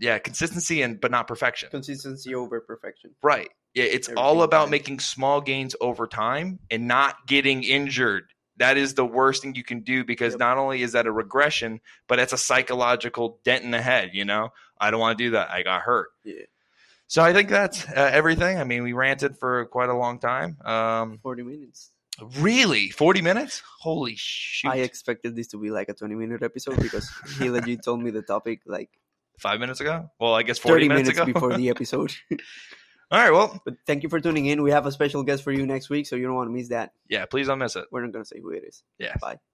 [0.00, 1.70] yeah, consistency and but not perfection.
[1.70, 3.10] Consistency over perfection.
[3.22, 3.50] Right.
[3.74, 4.70] Yeah, it's Every all about time.
[4.70, 8.24] making small gains over time and not getting injured.
[8.56, 10.40] That is the worst thing you can do because Yep.
[10.40, 14.10] not only is that a regression, but it's a psychological dent in the head.
[14.12, 14.50] You know,
[14.80, 15.50] I don't want to do that.
[15.50, 16.08] I got hurt.
[16.24, 16.42] Yeah.
[17.06, 18.58] So I think that's uh, everything.
[18.58, 20.58] I mean, we ranted for quite a long time.
[20.64, 21.90] Um, Forty minutes.
[22.38, 23.62] really, forty minutes?
[23.80, 24.68] Holy shoot!
[24.68, 28.10] I expected this to be like a twenty minute episode because he legit told me
[28.10, 28.90] the topic like
[29.40, 30.08] Five minutes ago?
[30.20, 31.32] Well, I guess forty thirty minutes, minutes ago.
[31.32, 32.12] before the episode.
[33.10, 33.32] All right.
[33.32, 34.62] Well, but thank you for tuning in.
[34.62, 36.68] We have a special guest for you next week, so you don't want to miss
[36.68, 36.92] that.
[37.08, 37.24] yeah.
[37.26, 37.86] Please don't miss it.
[37.90, 38.84] We're not gonna say who it is.
[39.00, 39.16] Yeah.
[39.20, 39.38] Bye.